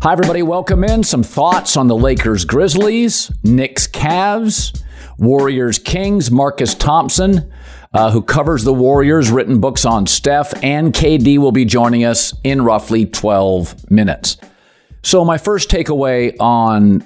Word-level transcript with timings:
Hi, 0.00 0.12
everybody. 0.12 0.44
Welcome 0.44 0.84
in. 0.84 1.02
Some 1.02 1.24
thoughts 1.24 1.76
on 1.76 1.88
the 1.88 1.96
Lakers 1.96 2.44
Grizzlies, 2.44 3.32
Knicks 3.42 3.88
Cavs, 3.88 4.80
Warriors 5.18 5.80
Kings, 5.80 6.30
Marcus 6.30 6.76
Thompson, 6.76 7.52
uh, 7.92 8.12
who 8.12 8.22
covers 8.22 8.62
the 8.62 8.72
Warriors, 8.72 9.28
written 9.32 9.60
books 9.60 9.84
on 9.84 10.06
Steph, 10.06 10.54
and 10.62 10.94
KD 10.94 11.38
will 11.38 11.50
be 11.50 11.64
joining 11.64 12.04
us 12.04 12.32
in 12.44 12.62
roughly 12.62 13.06
12 13.06 13.90
minutes. 13.90 14.36
So, 15.02 15.24
my 15.24 15.36
first 15.36 15.68
takeaway 15.68 16.36
on 16.38 17.02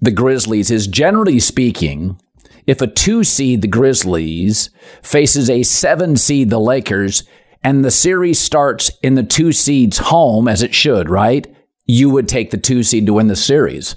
the 0.00 0.10
Grizzlies 0.10 0.72
is 0.72 0.88
generally 0.88 1.38
speaking, 1.38 2.20
if 2.66 2.80
a 2.80 2.88
two 2.88 3.22
seed, 3.22 3.62
the 3.62 3.68
Grizzlies, 3.68 4.70
faces 5.00 5.48
a 5.48 5.62
seven 5.62 6.16
seed, 6.16 6.50
the 6.50 6.58
Lakers, 6.58 7.22
and 7.62 7.84
the 7.84 7.92
series 7.92 8.40
starts 8.40 8.90
in 9.00 9.14
the 9.14 9.22
two 9.22 9.52
seeds 9.52 9.98
home, 9.98 10.48
as 10.48 10.64
it 10.64 10.74
should, 10.74 11.08
right? 11.08 11.46
You 11.86 12.10
would 12.10 12.28
take 12.28 12.50
the 12.50 12.58
two 12.58 12.82
seed 12.82 13.06
to 13.06 13.14
win 13.14 13.28
the 13.28 13.36
series. 13.36 13.96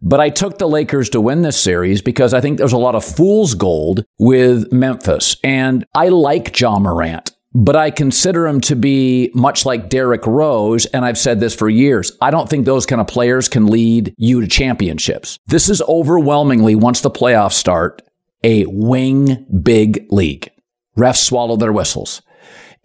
But 0.00 0.20
I 0.20 0.30
took 0.30 0.58
the 0.58 0.68
Lakers 0.68 1.10
to 1.10 1.20
win 1.20 1.42
this 1.42 1.60
series 1.60 2.02
because 2.02 2.32
I 2.32 2.40
think 2.40 2.58
there's 2.58 2.72
a 2.72 2.78
lot 2.78 2.94
of 2.94 3.04
fool's 3.04 3.54
gold 3.54 4.04
with 4.18 4.72
Memphis. 4.72 5.36
And 5.42 5.84
I 5.94 6.08
like 6.08 6.58
Ja 6.58 6.78
Morant, 6.78 7.32
but 7.52 7.74
I 7.74 7.90
consider 7.90 8.46
him 8.46 8.60
to 8.62 8.76
be 8.76 9.32
much 9.34 9.66
like 9.66 9.88
Derrick 9.88 10.24
Rose. 10.24 10.86
And 10.86 11.04
I've 11.04 11.18
said 11.18 11.40
this 11.40 11.54
for 11.54 11.68
years. 11.68 12.12
I 12.20 12.30
don't 12.30 12.48
think 12.48 12.64
those 12.64 12.86
kind 12.86 13.00
of 13.00 13.08
players 13.08 13.48
can 13.48 13.66
lead 13.66 14.14
you 14.16 14.40
to 14.40 14.46
championships. 14.46 15.40
This 15.46 15.68
is 15.68 15.82
overwhelmingly, 15.82 16.76
once 16.76 17.00
the 17.00 17.10
playoffs 17.10 17.54
start, 17.54 18.02
a 18.44 18.66
wing 18.66 19.46
big 19.62 20.06
league. 20.10 20.48
Refs 20.96 21.24
swallow 21.24 21.56
their 21.56 21.72
whistles 21.72 22.22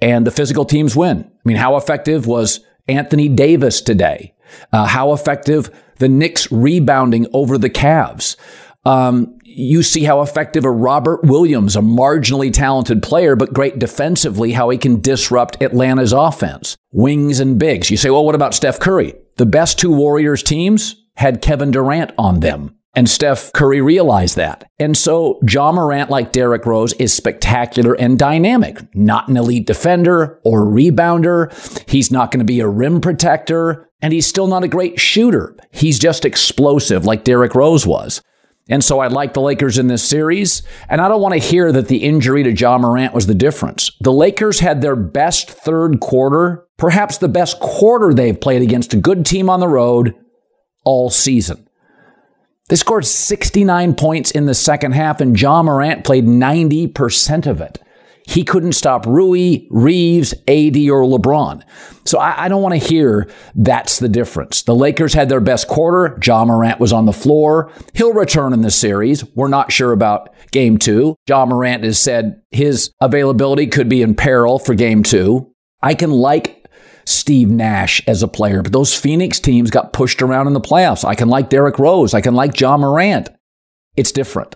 and 0.02 0.28
the 0.28 0.32
physical 0.32 0.66
teams 0.66 0.96
win. 0.96 1.24
I 1.24 1.40
mean, 1.46 1.58
how 1.58 1.78
effective 1.78 2.28
was 2.28 2.60
Anthony 2.88 3.30
Davis 3.30 3.82
today? 3.82 4.34
Uh, 4.72 4.86
how 4.86 5.14
effective 5.14 5.70
the 6.00 6.10
Knicks 6.10 6.52
rebounding 6.52 7.28
over 7.34 7.58
the 7.58 7.70
Cavs. 7.70 8.36
Um, 8.86 9.40
you 9.46 9.84
see 9.84 10.04
how 10.04 10.22
effective 10.22 10.66
a 10.66 10.72
Robert 10.72 11.24
Williams, 11.24 11.76
a 11.76 11.82
marginally 11.82 12.52
talented 12.52 13.04
player, 13.04 13.36
but 13.36 13.54
great 13.54 13.80
defensively, 13.80 14.52
how 14.52 14.70
he 14.70 14.78
can 14.78 15.00
disrupt 15.00 15.62
Atlanta's 15.62 16.12
offense. 16.12 16.76
Wings 16.92 17.40
and 17.40 17.60
bigs. 17.60 17.90
You 17.92 17.98
say, 17.98 18.10
well, 18.10 18.26
what 18.26 18.36
about 18.36 18.54
Steph 18.54 18.80
Curry? 18.80 19.14
The 19.38 19.46
best 19.46 19.80
two 19.80 19.92
Warriors 19.92 20.44
teams 20.44 20.96
had 21.16 21.42
Kevin 21.42 21.72
Durant 21.72 22.12
on 22.18 22.40
them. 22.40 22.76
And 22.96 23.10
Steph 23.10 23.52
Curry 23.54 23.82
realized 23.82 24.36
that. 24.36 24.70
And 24.78 24.96
so 24.96 25.40
Ja 25.50 25.72
Morant, 25.72 26.12
like 26.12 26.32
Derrick 26.32 26.66
Rose, 26.66 26.94
is 26.94 27.12
spectacular 27.12 27.94
and 27.94 28.20
dynamic. 28.20 28.78
Not 28.94 29.28
an 29.28 29.38
elite 29.38 29.66
defender 29.66 30.40
or 30.44 30.62
rebounder. 30.62 31.52
He's 31.90 32.12
not 32.12 32.30
going 32.30 32.40
to 32.40 32.46
be 32.46 32.60
a 32.60 32.68
rim 32.68 33.02
protector. 33.02 33.90
And 34.02 34.14
he's 34.14 34.28
still 34.28 34.48
not 34.48 34.64
a 34.64 34.68
great 34.68 35.00
shooter. 35.00 35.56
He's 35.72 35.98
just 35.98 36.26
explosive 36.26 37.06
like 37.06 37.24
Derrick 37.24 37.56
Rose 37.56 37.88
was. 37.88 38.22
And 38.70 38.84
so 38.84 39.00
I 39.00 39.08
like 39.08 39.34
the 39.34 39.42
Lakers 39.42 39.78
in 39.78 39.88
this 39.88 40.04
series. 40.08 40.62
And 40.88 41.02
I 41.02 41.08
don't 41.08 41.22
want 41.22 41.34
to 41.34 41.40
hear 41.40 41.72
that 41.72 41.88
the 41.88 42.04
injury 42.04 42.44
to 42.44 42.52
Ja 42.52 42.78
Morant 42.78 43.14
was 43.14 43.28
the 43.28 43.34
difference. 43.34 43.92
The 44.02 44.12
Lakers 44.12 44.60
had 44.60 44.82
their 44.82 44.96
best 44.96 45.50
third 45.50 46.00
quarter, 46.00 46.68
perhaps 46.78 47.18
the 47.18 47.28
best 47.28 47.60
quarter 47.60 48.14
they've 48.14 48.40
played 48.40 48.62
against 48.62 48.94
a 48.94 48.98
good 48.98 49.26
team 49.26 49.50
on 49.50 49.60
the 49.60 49.68
road 49.68 50.16
all 50.86 51.10
season. 51.10 51.68
They 52.70 52.76
scored 52.76 53.06
69 53.06 53.96
points 53.96 54.32
in 54.32 54.46
the 54.46 54.54
second 54.54 54.94
half, 54.94 55.20
and 55.20 55.40
Ja 55.40 55.62
Morant 55.62 56.06
played 56.06 56.26
90% 56.26 57.46
of 57.46 57.62
it. 57.62 57.80
He 58.26 58.44
couldn't 58.44 58.72
stop 58.72 59.06
Rui, 59.06 59.68
Reaves, 59.70 60.34
AD, 60.48 60.78
or 60.78 61.04
LeBron. 61.04 61.62
So 62.06 62.20
I, 62.20 62.46
I 62.46 62.48
don't 62.48 62.62
want 62.62 62.74
to 62.74 62.88
hear 62.88 63.30
that's 63.56 64.00
the 64.00 64.08
difference. 64.08 64.64
The 64.64 64.76
Lakers 64.76 65.14
had 65.14 65.28
their 65.30 65.42
best 65.42 65.68
quarter. 65.68 66.18
Ja 66.26 66.46
Morant 66.46 66.80
was 66.80 66.94
on 66.94 67.06
the 67.06 67.12
floor. 67.14 67.72
He'll 67.94 68.14
return 68.14 68.54
in 68.54 68.62
the 68.62 68.72
series. 68.72 69.26
We're 69.36 69.50
not 69.50 69.72
sure 69.72 69.92
about 69.92 70.34
game 70.52 70.78
two. 70.78 71.16
Ja 71.28 71.46
Morant 71.46 71.84
has 71.84 72.00
said 72.00 72.42
his 72.52 72.92
availability 73.02 73.68
could 73.68 73.90
be 73.90 74.02
in 74.02 74.16
peril 74.16 74.58
for 74.58 74.74
game 74.74 75.04
two. 75.04 75.52
I 75.82 75.94
can 75.94 76.12
like 76.12 76.63
Steve 77.06 77.50
Nash 77.50 78.02
as 78.08 78.24
a 78.24 78.28
player, 78.28 78.62
but 78.62 78.72
those 78.72 78.98
Phoenix 78.98 79.40
teams 79.40 79.72
got 79.72 79.94
pushed 79.94 80.22
around 80.22 80.48
in 80.48 80.54
the 80.54 80.62
playoffs. 80.62 81.06
I 81.06 81.16
can 81.16 81.30
like 81.30 81.50
Derrick 81.50 81.80
Rose. 81.80 82.14
I 82.14 82.22
can 82.22 82.34
like 82.34 82.60
Ja 82.60 82.78
Morant. 82.78 83.30
It's 83.96 84.12
different. 84.12 84.56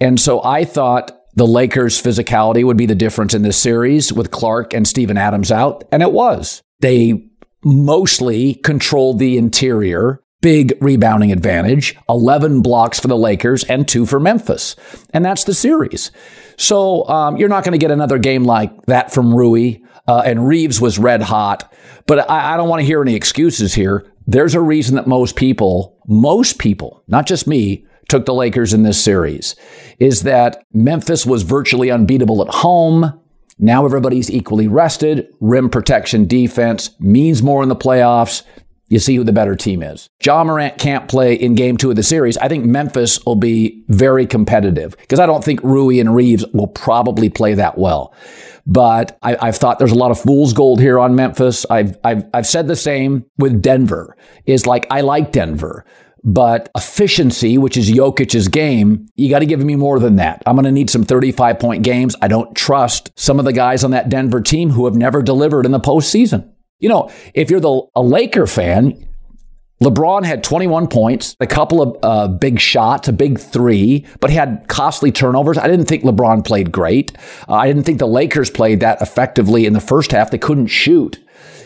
And 0.00 0.20
so 0.20 0.42
I 0.42 0.64
thought 0.64 1.12
the 1.34 1.46
Lakers' 1.46 2.00
physicality 2.00 2.64
would 2.64 2.76
be 2.76 2.86
the 2.86 2.94
difference 2.94 3.34
in 3.34 3.42
this 3.42 3.56
series 3.56 4.12
with 4.12 4.30
Clarke 4.30 4.74
and 4.74 4.86
Steven 4.86 5.18
Adams 5.18 5.50
out, 5.50 5.84
and 5.90 6.02
it 6.02 6.12
was. 6.12 6.62
They 6.80 7.28
mostly 7.64 8.54
controlled 8.54 9.18
the 9.18 9.38
interior, 9.38 10.20
big 10.44 10.76
rebounding 10.82 11.32
advantage, 11.32 11.96
11 12.06 12.60
blocks 12.60 13.00
for 13.00 13.08
the 13.08 13.16
Lakers 13.16 13.64
and 13.64 13.88
two 13.88 14.04
for 14.04 14.20
Memphis. 14.20 14.76
And 15.14 15.24
that's 15.24 15.44
the 15.44 15.54
series. 15.54 16.10
So 16.58 17.08
um, 17.08 17.38
you're 17.38 17.48
not 17.48 17.64
going 17.64 17.72
to 17.72 17.78
get 17.78 17.90
another 17.90 18.18
game 18.18 18.44
like 18.44 18.84
that 18.84 19.10
from 19.10 19.34
Rui. 19.34 19.76
Uh, 20.06 20.22
and 20.26 20.46
Reaves 20.46 20.82
was 20.82 20.98
red 20.98 21.22
hot. 21.22 21.72
But 22.06 22.30
I, 22.30 22.52
I 22.52 22.56
don't 22.58 22.68
want 22.68 22.80
to 22.80 22.86
hear 22.86 23.00
any 23.00 23.14
excuses 23.14 23.72
here. 23.72 24.12
There's 24.26 24.54
a 24.54 24.60
reason 24.60 24.96
that 24.96 25.06
most 25.06 25.34
people, 25.34 25.98
most 26.06 26.58
people, 26.58 27.02
not 27.08 27.26
just 27.26 27.46
me, 27.46 27.86
took 28.10 28.26
the 28.26 28.34
Lakers 28.34 28.74
in 28.74 28.82
this 28.82 29.02
series 29.02 29.56
is 29.98 30.24
that 30.24 30.62
Memphis 30.74 31.24
was 31.24 31.42
virtually 31.42 31.90
unbeatable 31.90 32.42
at 32.42 32.54
home. 32.54 33.18
Now 33.58 33.86
everybody's 33.86 34.30
equally 34.30 34.68
rested. 34.68 35.26
Rim 35.40 35.70
protection 35.70 36.26
defense 36.26 36.90
means 37.00 37.42
more 37.42 37.62
in 37.62 37.70
the 37.70 37.76
playoffs. 37.76 38.42
You 38.88 38.98
see 38.98 39.16
who 39.16 39.24
the 39.24 39.32
better 39.32 39.56
team 39.56 39.82
is. 39.82 40.08
Ja 40.24 40.44
Morant 40.44 40.78
can't 40.78 41.08
play 41.08 41.34
in 41.34 41.54
game 41.54 41.76
two 41.76 41.90
of 41.90 41.96
the 41.96 42.02
series. 42.02 42.36
I 42.36 42.48
think 42.48 42.64
Memphis 42.64 43.24
will 43.24 43.36
be 43.36 43.82
very 43.88 44.26
competitive 44.26 44.96
because 44.98 45.20
I 45.20 45.26
don't 45.26 45.42
think 45.42 45.62
Rui 45.62 45.98
and 46.00 46.14
Reaves 46.14 46.44
will 46.52 46.66
probably 46.66 47.30
play 47.30 47.54
that 47.54 47.78
well. 47.78 48.14
But 48.66 49.18
I, 49.22 49.46
have 49.46 49.56
thought 49.56 49.78
there's 49.78 49.92
a 49.92 49.96
lot 49.96 50.10
of 50.10 50.20
fool's 50.20 50.52
gold 50.52 50.80
here 50.80 50.98
on 50.98 51.14
Memphis. 51.14 51.66
I've, 51.68 51.96
I've, 52.04 52.24
I've 52.32 52.46
said 52.46 52.66
the 52.66 52.76
same 52.76 53.24
with 53.38 53.60
Denver 53.60 54.16
is 54.46 54.66
like, 54.66 54.86
I 54.90 55.02
like 55.02 55.32
Denver, 55.32 55.84
but 56.22 56.70
efficiency, 56.74 57.58
which 57.58 57.76
is 57.76 57.90
Jokic's 57.90 58.48
game, 58.48 59.06
you 59.14 59.28
got 59.28 59.40
to 59.40 59.46
give 59.46 59.62
me 59.62 59.76
more 59.76 59.98
than 59.98 60.16
that. 60.16 60.42
I'm 60.46 60.56
going 60.56 60.64
to 60.64 60.72
need 60.72 60.88
some 60.88 61.04
35 61.04 61.58
point 61.58 61.84
games. 61.84 62.16
I 62.22 62.28
don't 62.28 62.54
trust 62.56 63.12
some 63.16 63.38
of 63.38 63.44
the 63.44 63.52
guys 63.52 63.84
on 63.84 63.90
that 63.90 64.08
Denver 64.08 64.40
team 64.40 64.70
who 64.70 64.86
have 64.86 64.94
never 64.94 65.22
delivered 65.22 65.66
in 65.66 65.72
the 65.72 65.80
postseason. 65.80 66.50
You 66.78 66.88
know, 66.88 67.10
if 67.34 67.50
you're 67.50 67.60
the, 67.60 67.82
a 67.94 68.02
Laker 68.02 68.46
fan, 68.46 69.08
LeBron 69.82 70.24
had 70.24 70.42
21 70.42 70.88
points, 70.88 71.36
a 71.40 71.46
couple 71.46 71.82
of 71.82 71.98
uh, 72.02 72.28
big 72.28 72.58
shots, 72.58 73.08
a 73.08 73.12
big 73.12 73.38
three, 73.38 74.06
but 74.20 74.30
he 74.30 74.36
had 74.36 74.64
costly 74.68 75.12
turnovers. 75.12 75.58
I 75.58 75.68
didn't 75.68 75.86
think 75.86 76.04
LeBron 76.04 76.44
played 76.44 76.72
great. 76.72 77.12
Uh, 77.48 77.54
I 77.54 77.66
didn't 77.66 77.84
think 77.84 77.98
the 77.98 78.06
Lakers 78.06 78.50
played 78.50 78.80
that 78.80 79.02
effectively 79.02 79.66
in 79.66 79.72
the 79.72 79.80
first 79.80 80.12
half. 80.12 80.30
They 80.30 80.38
couldn't 80.38 80.68
shoot. 80.68 81.18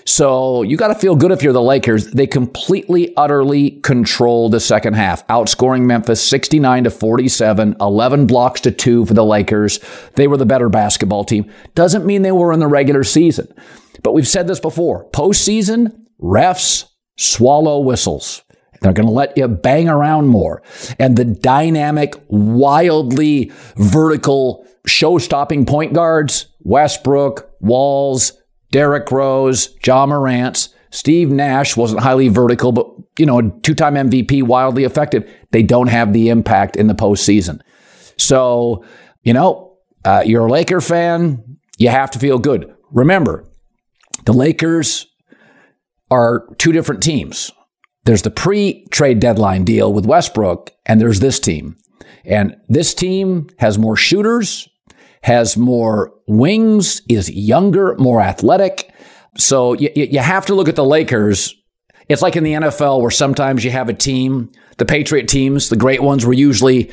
So 0.04 0.62
you 0.62 0.78
got 0.78 0.88
to 0.88 0.94
feel 0.94 1.16
good 1.16 1.32
if 1.32 1.42
you're 1.42 1.52
the 1.52 1.60
Lakers. 1.60 2.06
They 2.06 2.26
completely, 2.26 3.14
utterly 3.16 3.72
controlled 3.82 4.52
the 4.52 4.60
second 4.60 4.94
half, 4.94 5.26
outscoring 5.26 5.82
Memphis 5.82 6.26
69 6.26 6.84
to 6.84 6.90
47, 6.90 7.76
11 7.78 8.26
blocks 8.26 8.62
to 8.62 8.70
two 8.70 9.04
for 9.04 9.12
the 9.12 9.24
Lakers. 9.24 9.80
They 10.14 10.26
were 10.26 10.38
the 10.38 10.46
better 10.46 10.70
basketball 10.70 11.24
team. 11.24 11.52
Doesn't 11.74 12.06
mean 12.06 12.22
they 12.22 12.32
were 12.32 12.54
in 12.54 12.58
the 12.58 12.66
regular 12.66 13.04
season. 13.04 13.52
But 14.02 14.14
we've 14.14 14.28
said 14.28 14.46
this 14.46 14.60
before 14.60 15.08
postseason, 15.10 16.04
refs, 16.20 16.84
swallow 17.16 17.80
whistles. 17.80 18.42
They're 18.80 18.92
going 18.92 19.08
to 19.08 19.12
let 19.12 19.36
you 19.36 19.48
bang 19.48 19.88
around 19.88 20.28
more. 20.28 20.62
And 20.98 21.16
the 21.16 21.24
dynamic, 21.24 22.14
wildly 22.28 23.50
vertical, 23.76 24.66
show 24.86 25.18
stopping 25.18 25.66
point 25.66 25.92
guards, 25.92 26.46
Westbrook, 26.60 27.50
Walls, 27.60 28.32
Derrick 28.70 29.10
Rose, 29.10 29.76
Ja 29.84 30.06
Morant, 30.06 30.68
Steve 30.90 31.30
Nash 31.30 31.76
wasn't 31.76 32.00
highly 32.00 32.28
vertical, 32.28 32.72
but, 32.72 32.88
you 33.18 33.26
know, 33.26 33.50
two 33.62 33.74
time 33.74 33.94
MVP, 33.94 34.42
wildly 34.42 34.84
effective. 34.84 35.30
They 35.50 35.62
don't 35.62 35.88
have 35.88 36.12
the 36.12 36.28
impact 36.28 36.76
in 36.76 36.86
the 36.86 36.94
postseason. 36.94 37.60
So, 38.16 38.84
you 39.22 39.32
know, 39.32 39.76
uh, 40.04 40.22
you're 40.24 40.46
a 40.46 40.50
Laker 40.50 40.80
fan, 40.80 41.58
you 41.78 41.88
have 41.88 42.10
to 42.12 42.18
feel 42.18 42.38
good. 42.38 42.74
Remember, 42.90 43.47
the 44.24 44.32
Lakers 44.32 45.06
are 46.10 46.46
two 46.58 46.72
different 46.72 47.02
teams. 47.02 47.50
There's 48.04 48.22
the 48.22 48.30
pre 48.30 48.86
trade 48.86 49.20
deadline 49.20 49.64
deal 49.64 49.92
with 49.92 50.06
Westbrook, 50.06 50.70
and 50.86 51.00
there's 51.00 51.20
this 51.20 51.38
team. 51.38 51.76
And 52.24 52.56
this 52.68 52.94
team 52.94 53.48
has 53.58 53.78
more 53.78 53.96
shooters, 53.96 54.68
has 55.22 55.56
more 55.56 56.12
wings, 56.26 57.02
is 57.08 57.30
younger, 57.30 57.94
more 57.96 58.20
athletic. 58.20 58.92
So 59.36 59.74
you, 59.74 59.90
you 59.94 60.18
have 60.20 60.46
to 60.46 60.54
look 60.54 60.68
at 60.68 60.76
the 60.76 60.84
Lakers. 60.84 61.54
It's 62.08 62.22
like 62.22 62.36
in 62.36 62.44
the 62.44 62.54
NFL 62.54 63.00
where 63.00 63.10
sometimes 63.10 63.64
you 63.64 63.70
have 63.70 63.88
a 63.88 63.94
team, 63.94 64.50
the 64.78 64.86
Patriot 64.86 65.28
teams, 65.28 65.68
the 65.68 65.76
great 65.76 66.02
ones 66.02 66.24
were 66.24 66.32
usually 66.32 66.90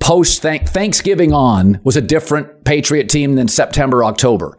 post 0.00 0.42
Thanksgiving 0.42 1.32
on 1.32 1.80
was 1.84 1.96
a 1.96 2.02
different 2.02 2.64
Patriot 2.64 3.08
team 3.08 3.34
than 3.34 3.48
September, 3.48 4.04
October. 4.04 4.56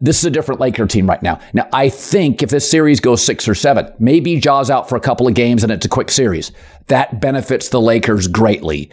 This 0.00 0.18
is 0.18 0.24
a 0.24 0.30
different 0.30 0.60
Laker 0.60 0.86
team 0.86 1.06
right 1.06 1.22
now. 1.22 1.40
Now, 1.52 1.68
I 1.72 1.90
think 1.90 2.42
if 2.42 2.48
this 2.48 2.68
series 2.68 3.00
goes 3.00 3.22
six 3.22 3.46
or 3.46 3.54
seven, 3.54 3.92
maybe 3.98 4.40
Ja's 4.40 4.70
out 4.70 4.88
for 4.88 4.96
a 4.96 5.00
couple 5.00 5.28
of 5.28 5.34
games 5.34 5.62
and 5.62 5.70
it's 5.70 5.84
a 5.84 5.90
quick 5.90 6.10
series. 6.10 6.52
That 6.86 7.20
benefits 7.20 7.68
the 7.68 7.80
Lakers 7.80 8.26
greatly. 8.26 8.90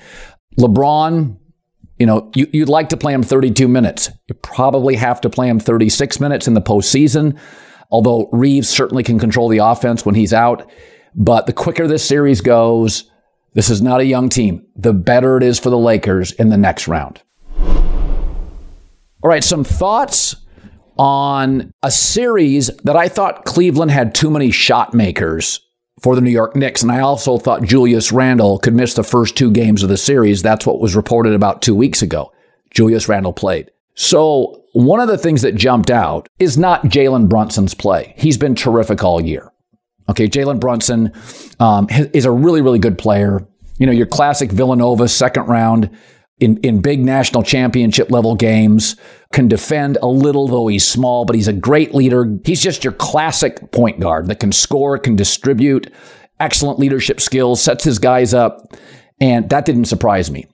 LeBron, 0.60 1.38
you 1.98 2.06
know, 2.06 2.30
you, 2.36 2.48
would 2.54 2.70
like 2.70 2.90
to 2.90 2.98
play 2.98 3.14
him 3.14 3.24
32 3.24 3.70
minutes. 3.70 4.10
You 4.28 4.36
probably 4.36 4.96
have 4.96 5.22
to 5.22 5.30
play 5.30 5.48
him 5.48 5.60
36 5.60 6.20
minutes 6.20 6.46
in 6.46 6.56
the 6.56 6.62
postseason, 6.62 7.40
although 7.90 8.30
Reaves 8.34 8.68
certainly 8.68 9.04
can 9.04 9.18
control 9.18 9.48
the 9.48 9.60
offense 9.60 10.06
when 10.06 10.16
he's 10.16 10.34
out. 10.34 10.70
But 11.16 11.46
the 11.46 11.54
quicker 11.54 11.88
this 11.88 12.06
series 12.06 12.42
goes, 12.42 13.10
this 13.54 13.70
is 13.70 13.82
not 13.82 14.02
a 14.02 14.06
young 14.06 14.28
team. 14.28 14.66
The 14.76 14.94
better 14.94 15.38
it 15.38 15.44
is 15.44 15.58
for 15.58 15.70
the 15.70 15.78
Lakers 15.78 16.34
in 16.34 16.50
the 16.50 16.58
next 16.58 16.90
round. 16.90 17.22
All 19.24 19.30
right, 19.30 19.44
some 19.44 19.64
thoughts 19.64 20.36
on 20.98 21.72
a 21.84 21.92
series 21.92 22.68
that 22.84 22.96
I 22.96 23.08
thought 23.08 23.46
Cleveland 23.46 23.92
had 23.92 24.16
too 24.16 24.30
many 24.30 24.52
shot 24.52 24.94
makers 24.94 25.60
for 26.02 26.16
the 26.16 26.22
New 26.22 26.32
York 26.32 26.56
Knicks. 26.56 26.82
And 26.82 26.92
I 26.92 27.00
also 27.00 27.38
thought 27.38 27.64
Julius 27.64 28.12
Randle 28.12 28.60
could 28.60 28.74
miss 28.74 28.94
the 28.94 29.04
first 29.04 29.36
two 29.36 29.52
games 29.52 29.84
of 29.84 29.90
the 29.90 29.98
series. 29.98 30.42
That's 30.42 30.66
what 30.66 30.80
was 30.80 30.96
reported 30.96 31.34
about 31.34 31.62
two 31.62 31.76
weeks 31.76 32.02
ago. 32.02 32.32
Julius 32.72 33.10
Randle 33.10 33.34
played. 33.34 33.72
So 33.96 34.64
one 34.74 35.00
of 35.00 35.08
the 35.08 35.18
things 35.18 35.42
that 35.42 35.56
jumped 35.56 35.90
out 35.90 36.30
is 36.38 36.58
not 36.58 36.84
Jalen 36.84 37.30
Brunson's 37.30 37.74
play. 37.74 38.14
He's 38.16 38.38
been 38.38 38.54
terrific 38.54 39.04
all 39.04 39.20
year. 39.20 39.52
Okay, 40.10 40.30
Jalen 40.30 40.60
Brunson 40.60 41.12
um, 41.60 41.88
is 41.90 42.26
a 42.26 42.32
really, 42.32 42.62
really 42.62 42.80
good 42.80 42.98
player. 42.98 43.46
You 43.80 43.88
know, 43.88 43.92
your 43.92 44.06
classic 44.06 44.52
Villanova 44.52 45.08
second 45.08 45.48
round 45.48 45.90
in, 46.40 46.58
in 46.58 46.82
big 46.82 47.00
national 47.04 47.44
championship 47.44 48.12
level 48.12 48.36
games, 48.36 48.96
can 49.34 49.48
defend 49.48 49.98
a 50.02 50.08
little, 50.08 50.48
though 50.48 50.68
he's 50.68 50.88
small, 50.88 51.26
but 51.26 51.36
he's 51.36 51.48
a 51.48 51.54
great 51.54 51.94
leader. 51.94 52.40
He's 52.46 52.62
just 52.62 52.84
your 52.84 52.94
classic 52.94 53.72
point 53.72 54.00
guard 54.00 54.28
that 54.28 54.40
can 54.40 54.52
score, 54.52 54.98
can 54.98 55.16
distribute, 55.16 55.92
excellent 56.40 56.80
leadership 56.80 57.20
skills, 57.20 57.62
sets 57.62 57.84
his 57.84 58.00
guys 58.00 58.34
up. 58.34 58.74
And 59.20 59.50
that 59.50 59.66
didn't 59.66 59.86
surprise 59.86 60.32
me. 60.32 60.46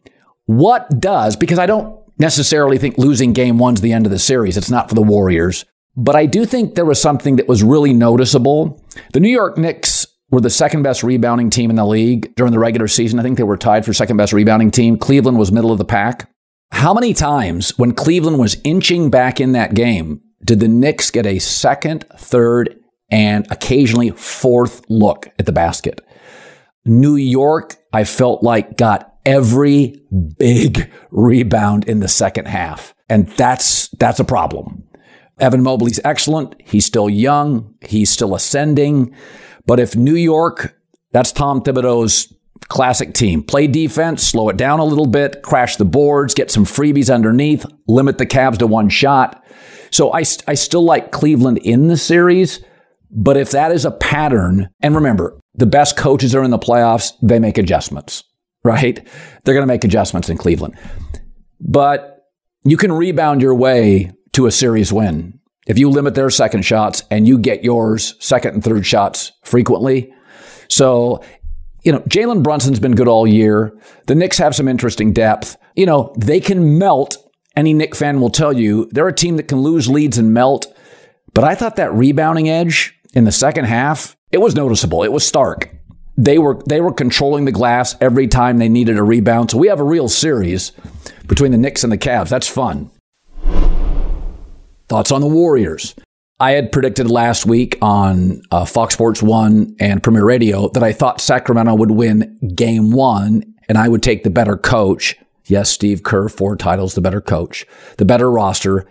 What 0.45 0.99
does, 0.99 1.35
because 1.35 1.59
I 1.59 1.65
don't 1.65 1.99
necessarily 2.17 2.77
think 2.77 2.97
losing 2.97 3.33
game 3.33 3.57
one's 3.57 3.81
the 3.81 3.93
end 3.93 4.05
of 4.05 4.11
the 4.11 4.19
series. 4.19 4.57
It's 4.57 4.71
not 4.71 4.89
for 4.89 4.95
the 4.95 5.01
Warriors. 5.01 5.65
But 5.95 6.15
I 6.15 6.25
do 6.25 6.45
think 6.45 6.75
there 6.75 6.85
was 6.85 6.99
something 7.01 7.35
that 7.35 7.47
was 7.47 7.63
really 7.63 7.93
noticeable. 7.93 8.81
The 9.13 9.19
New 9.19 9.29
York 9.29 9.57
Knicks 9.57 10.07
were 10.31 10.41
the 10.41 10.49
second 10.49 10.81
best 10.81 11.03
rebounding 11.03 11.51
team 11.51 11.69
in 11.69 11.75
the 11.75 11.85
league 11.85 12.33
during 12.35 12.51
the 12.51 12.59
regular 12.59 12.87
season. 12.87 13.19
I 13.19 13.23
think 13.23 13.37
they 13.37 13.43
were 13.43 13.57
tied 13.57 13.85
for 13.85 13.93
second 13.93 14.17
best 14.17 14.33
rebounding 14.33 14.71
team. 14.71 14.97
Cleveland 14.97 15.37
was 15.37 15.51
middle 15.51 15.71
of 15.71 15.77
the 15.77 15.85
pack. 15.85 16.32
How 16.73 16.93
many 16.93 17.13
times 17.13 17.77
when 17.77 17.93
Cleveland 17.93 18.39
was 18.39 18.57
inching 18.65 19.09
back 19.09 19.39
in 19.39 19.53
that 19.53 19.73
game 19.73 20.21
did 20.43 20.59
the 20.59 20.67
Knicks 20.67 21.11
get 21.11 21.25
a 21.25 21.39
second, 21.39 22.03
third, 22.17 22.77
and 23.09 23.47
occasionally 23.49 24.09
fourth 24.09 24.81
look 24.89 25.29
at 25.39 25.45
the 25.45 25.53
basket? 25.53 26.01
New 26.83 27.15
York, 27.15 27.77
I 27.93 28.03
felt 28.03 28.43
like 28.43 28.75
got 28.75 29.15
every 29.25 30.01
big 30.37 30.91
rebound 31.11 31.87
in 31.87 32.01
the 32.01 32.09
second 32.09 32.47
half. 32.47 32.93
And 33.07 33.29
that's 33.29 33.87
that's 33.99 34.19
a 34.19 34.25
problem. 34.25 34.83
Evan 35.39 35.63
Mobley's 35.63 36.01
excellent. 36.03 36.55
He's 36.65 36.85
still 36.85 37.09
young. 37.09 37.75
He's 37.81 38.09
still 38.09 38.35
ascending. 38.35 39.15
But 39.65 39.79
if 39.79 39.95
New 39.95 40.15
York, 40.15 40.75
that's 41.11 41.31
Tom 41.31 41.61
Thibodeau's 41.61 42.33
classic 42.69 43.13
team, 43.13 43.43
play 43.43 43.67
defense, 43.67 44.23
slow 44.23 44.49
it 44.49 44.57
down 44.57 44.79
a 44.79 44.85
little 44.85 45.05
bit, 45.05 45.41
crash 45.43 45.75
the 45.75 45.85
boards, 45.85 46.33
get 46.33 46.51
some 46.51 46.65
freebies 46.65 47.13
underneath, 47.13 47.65
limit 47.87 48.17
the 48.17 48.25
Cavs 48.25 48.57
to 48.59 48.67
one 48.67 48.89
shot. 48.89 49.43
So 49.91 50.11
I, 50.13 50.23
I 50.47 50.55
still 50.55 50.83
like 50.83 51.11
Cleveland 51.11 51.59
in 51.59 51.87
the 51.87 51.97
series. 51.97 52.63
But 53.11 53.37
if 53.37 53.51
that 53.51 53.71
is 53.71 53.85
a 53.85 53.91
pattern, 53.91 54.69
and 54.81 54.95
remember, 54.95 55.39
the 55.53 55.67
best 55.67 55.95
coaches 55.97 56.33
are 56.33 56.43
in 56.43 56.49
the 56.49 56.57
playoffs, 56.57 57.13
they 57.21 57.37
make 57.37 57.59
adjustments, 57.59 58.23
right? 58.63 59.07
They're 59.43 59.53
going 59.53 59.61
to 59.61 59.71
make 59.71 59.83
adjustments 59.83 60.29
in 60.29 60.37
Cleveland. 60.37 60.75
But 61.61 62.25
you 62.63 62.75
can 62.75 62.91
rebound 62.91 63.41
your 63.41 63.53
way 63.53 64.11
to 64.33 64.47
a 64.47 64.51
series 64.51 64.91
win 64.91 65.39
if 65.67 65.77
you 65.77 65.89
limit 65.89 66.15
their 66.15 66.29
second 66.29 66.63
shots 66.63 67.03
and 67.11 67.27
you 67.27 67.37
get 67.37 67.63
yours 67.63 68.15
second 68.19 68.55
and 68.55 68.63
third 68.63 68.85
shots 68.85 69.31
frequently. 69.43 70.11
So, 70.69 71.23
you 71.83 71.91
know, 71.91 71.99
Jalen 72.01 72.43
Brunson's 72.43 72.79
been 72.79 72.95
good 72.95 73.07
all 73.07 73.27
year. 73.27 73.77
The 74.07 74.15
Knicks 74.15 74.37
have 74.37 74.55
some 74.55 74.67
interesting 74.67 75.13
depth. 75.13 75.57
You 75.75 75.85
know, 75.85 76.13
they 76.17 76.39
can 76.39 76.77
melt. 76.77 77.17
Any 77.55 77.73
Knick 77.73 77.95
fan 77.95 78.19
will 78.19 78.29
tell 78.29 78.53
you 78.53 78.89
they're 78.91 79.07
a 79.07 79.13
team 79.13 79.37
that 79.37 79.47
can 79.47 79.59
lose 79.59 79.87
leads 79.87 80.17
and 80.17 80.33
melt. 80.33 80.65
But 81.33 81.43
I 81.43 81.55
thought 81.55 81.75
that 81.75 81.93
rebounding 81.93 82.49
edge 82.49 82.97
in 83.13 83.25
the 83.25 83.31
second 83.31 83.65
half, 83.65 84.15
it 84.31 84.39
was 84.39 84.55
noticeable. 84.55 85.03
It 85.03 85.11
was 85.11 85.25
stark. 85.25 85.69
They 86.15 86.37
were 86.37 86.61
they 86.67 86.79
were 86.79 86.93
controlling 86.93 87.45
the 87.45 87.51
glass 87.51 87.95
every 87.99 88.27
time 88.27 88.57
they 88.57 88.69
needed 88.69 88.97
a 88.97 89.03
rebound. 89.03 89.51
So 89.51 89.57
we 89.57 89.67
have 89.67 89.79
a 89.79 89.83
real 89.83 90.07
series 90.07 90.71
between 91.27 91.51
the 91.51 91.57
Knicks 91.57 91.83
and 91.83 91.91
the 91.91 91.97
Cavs. 91.97 92.29
That's 92.29 92.47
fun. 92.47 92.91
Thoughts 94.87 95.11
on 95.11 95.21
the 95.21 95.27
Warriors? 95.27 95.95
I 96.43 96.51
had 96.51 96.73
predicted 96.73 97.09
last 97.09 97.45
week 97.45 97.77
on 97.81 98.41
uh, 98.51 98.65
Fox 98.65 98.95
Sports 98.95 99.23
1 99.23 99.77
and 99.79 100.03
Premier 100.03 100.25
Radio 100.25 100.67
that 100.73 100.83
I 100.83 100.91
thought 100.91 101.21
Sacramento 101.21 101.73
would 101.75 101.91
win 101.91 102.37
game 102.53 102.91
one 102.91 103.43
and 103.69 103.77
I 103.77 103.87
would 103.87 104.03
take 104.03 104.25
the 104.25 104.29
better 104.29 104.57
coach. 104.57 105.15
Yes, 105.45 105.69
Steve 105.69 106.03
Kerr, 106.03 106.27
four 106.27 106.57
titles, 106.57 106.95
the 106.95 107.01
better 107.01 107.21
coach, 107.21 107.65
the 107.95 108.03
better 108.03 108.29
roster. 108.29 108.85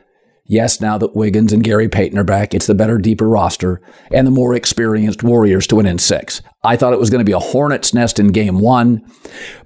Yes, 0.46 0.80
now 0.80 0.96
that 0.96 1.14
Wiggins 1.14 1.52
and 1.52 1.62
Gary 1.62 1.90
Payton 1.90 2.18
are 2.18 2.24
back, 2.24 2.54
it's 2.54 2.68
the 2.68 2.74
better, 2.74 2.96
deeper 2.96 3.28
roster 3.28 3.82
and 4.10 4.26
the 4.26 4.30
more 4.30 4.54
experienced 4.54 5.22
Warriors 5.22 5.66
to 5.66 5.76
win 5.76 5.84
in 5.84 5.98
six. 5.98 6.40
I 6.64 6.76
thought 6.76 6.94
it 6.94 6.98
was 6.98 7.10
going 7.10 7.20
to 7.20 7.30
be 7.30 7.32
a 7.32 7.38
hornet's 7.38 7.92
nest 7.92 8.18
in 8.18 8.28
game 8.28 8.60
one, 8.60 9.04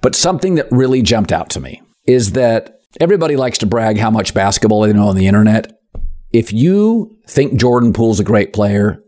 but 0.01 0.13
something 0.13 0.55
that 0.55 0.67
really 0.71 1.01
jumped 1.01 1.31
out 1.31 1.49
to 1.51 1.61
me 1.61 1.81
is 2.05 2.33
that 2.33 2.81
everybody 2.99 3.37
likes 3.37 3.59
to 3.59 3.65
brag 3.65 3.97
how 3.97 4.11
much 4.11 4.33
basketball 4.33 4.81
they 4.81 4.91
know 4.91 5.07
on 5.07 5.15
the 5.15 5.27
internet 5.27 5.76
if 6.31 6.51
you 6.51 7.17
think 7.27 7.59
Jordan 7.59 7.93
Poole's 7.93 8.19
a 8.19 8.23
great 8.23 8.53
player, 8.53 9.03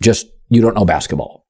just 0.00 0.26
you 0.48 0.60
don't 0.60 0.74
know 0.74 0.84
basketball. 0.84 1.46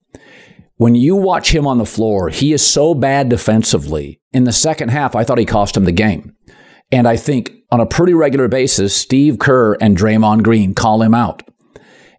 When 0.77 0.95
you 0.95 1.15
watch 1.15 1.55
him 1.55 1.67
on 1.67 1.79
the 1.79 1.87
floor, 1.87 2.29
he 2.29 2.53
is 2.53 2.67
so 2.67 2.95
bad 2.95 3.29
defensively. 3.29 4.21
In 4.33 4.45
the 4.45 4.53
second 4.53 4.89
half, 4.89 5.15
I 5.15 5.23
thought 5.23 5.39
he 5.39 5.45
cost 5.45 5.77
him 5.77 5.85
the 5.85 5.93
game. 5.93 6.35
And 6.91 7.07
I 7.07 7.17
think 7.17 7.53
on 7.71 7.81
a 7.81 7.87
pretty 7.87 8.15
regular 8.15 8.49
basis, 8.49 8.95
Steve 8.95 9.39
Kerr 9.39 9.75
and 9.81 9.97
Draymond 9.97 10.43
Green 10.43 10.75
call 10.75 11.03
him 11.03 11.15
out. 11.15 11.43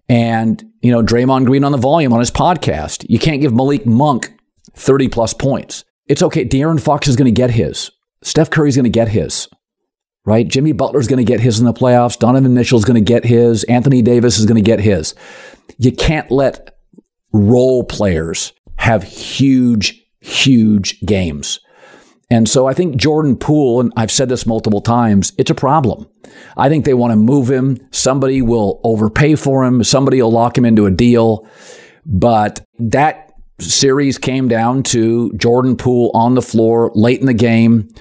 And, 0.08 0.64
you 0.82 0.92
know, 0.92 1.04
Draymond 1.04 1.46
Green 1.46 1.64
on 1.64 1.72
the 1.72 1.78
volume 1.78 2.14
on 2.14 2.20
his 2.20 2.32
podcast. 2.32 3.06
You 3.10 3.20
can't 3.20 3.42
give 3.42 3.54
Malik 3.54 3.86
Monk 3.86 4.34
30 4.76 5.10
plus 5.10 5.34
points. 5.34 5.84
It's 6.08 6.24
okay. 6.24 6.46
De'Aaron 6.46 6.80
Fox 6.80 7.08
is 7.08 7.16
going 7.16 7.26
to 7.26 7.32
get 7.32 7.52
his. 7.52 7.92
Steph 8.22 8.50
Curry's 8.50 8.76
going 8.76 8.86
to 8.86 8.90
get 8.90 9.10
his 9.10 9.48
right? 10.26 10.48
Jimmy 10.48 10.72
Butler's 10.72 11.08
going 11.08 11.24
to 11.24 11.32
get 11.32 11.40
his 11.40 11.60
in 11.60 11.66
the 11.66 11.74
playoffs. 11.74 12.18
Donovan 12.18 12.54
Mitchell's 12.54 12.86
going 12.86 12.96
to 12.96 13.02
get 13.02 13.24
his. 13.24 13.64
Anthony 13.66 14.02
Davis 14.02 14.40
is 14.40 14.46
going 14.46 14.56
to 14.56 14.62
get 14.62 14.80
his. 14.80 15.14
You 15.78 15.92
can't 15.92 16.30
let 16.32 16.78
role 17.32 17.84
players 17.84 18.54
have 18.78 19.04
huge, 19.04 20.04
huge 20.20 21.00
games. 21.02 21.60
And 22.32 22.50
so 22.50 22.66
I 22.66 22.74
think 22.74 22.96
Jordan 22.96 23.38
Poole, 23.38 23.82
and 23.82 23.94
I've 23.96 24.12
said 24.12 24.30
this 24.30 24.48
multiple 24.48 24.82
times, 24.82 25.32
it's 25.38 25.52
a 25.52 25.56
problem. 25.56 26.08
I 26.58 26.70
think 26.70 26.86
they 26.86 26.96
want 26.96 27.12
to 27.12 27.18
move 27.18 27.52
him. 27.52 27.78
Somebody 27.92 28.42
will 28.42 28.82
overpay 28.84 29.36
for 29.36 29.64
him. 29.64 29.84
Somebody 29.84 30.22
will 30.22 30.32
lock 30.32 30.58
him 30.58 30.66
into 30.66 30.88
a 30.88 30.92
deal. 30.92 31.48
But 32.06 32.66
that 32.80 33.32
series 33.60 34.18
came 34.18 34.48
down 34.48 34.84
to 34.84 35.32
Jordan 35.34 35.78
Poole 35.78 36.12
on 36.14 36.34
the 36.34 36.42
floor 36.42 36.92
late 36.96 37.20
in 37.20 37.28
the 37.28 37.34
game 37.34 37.94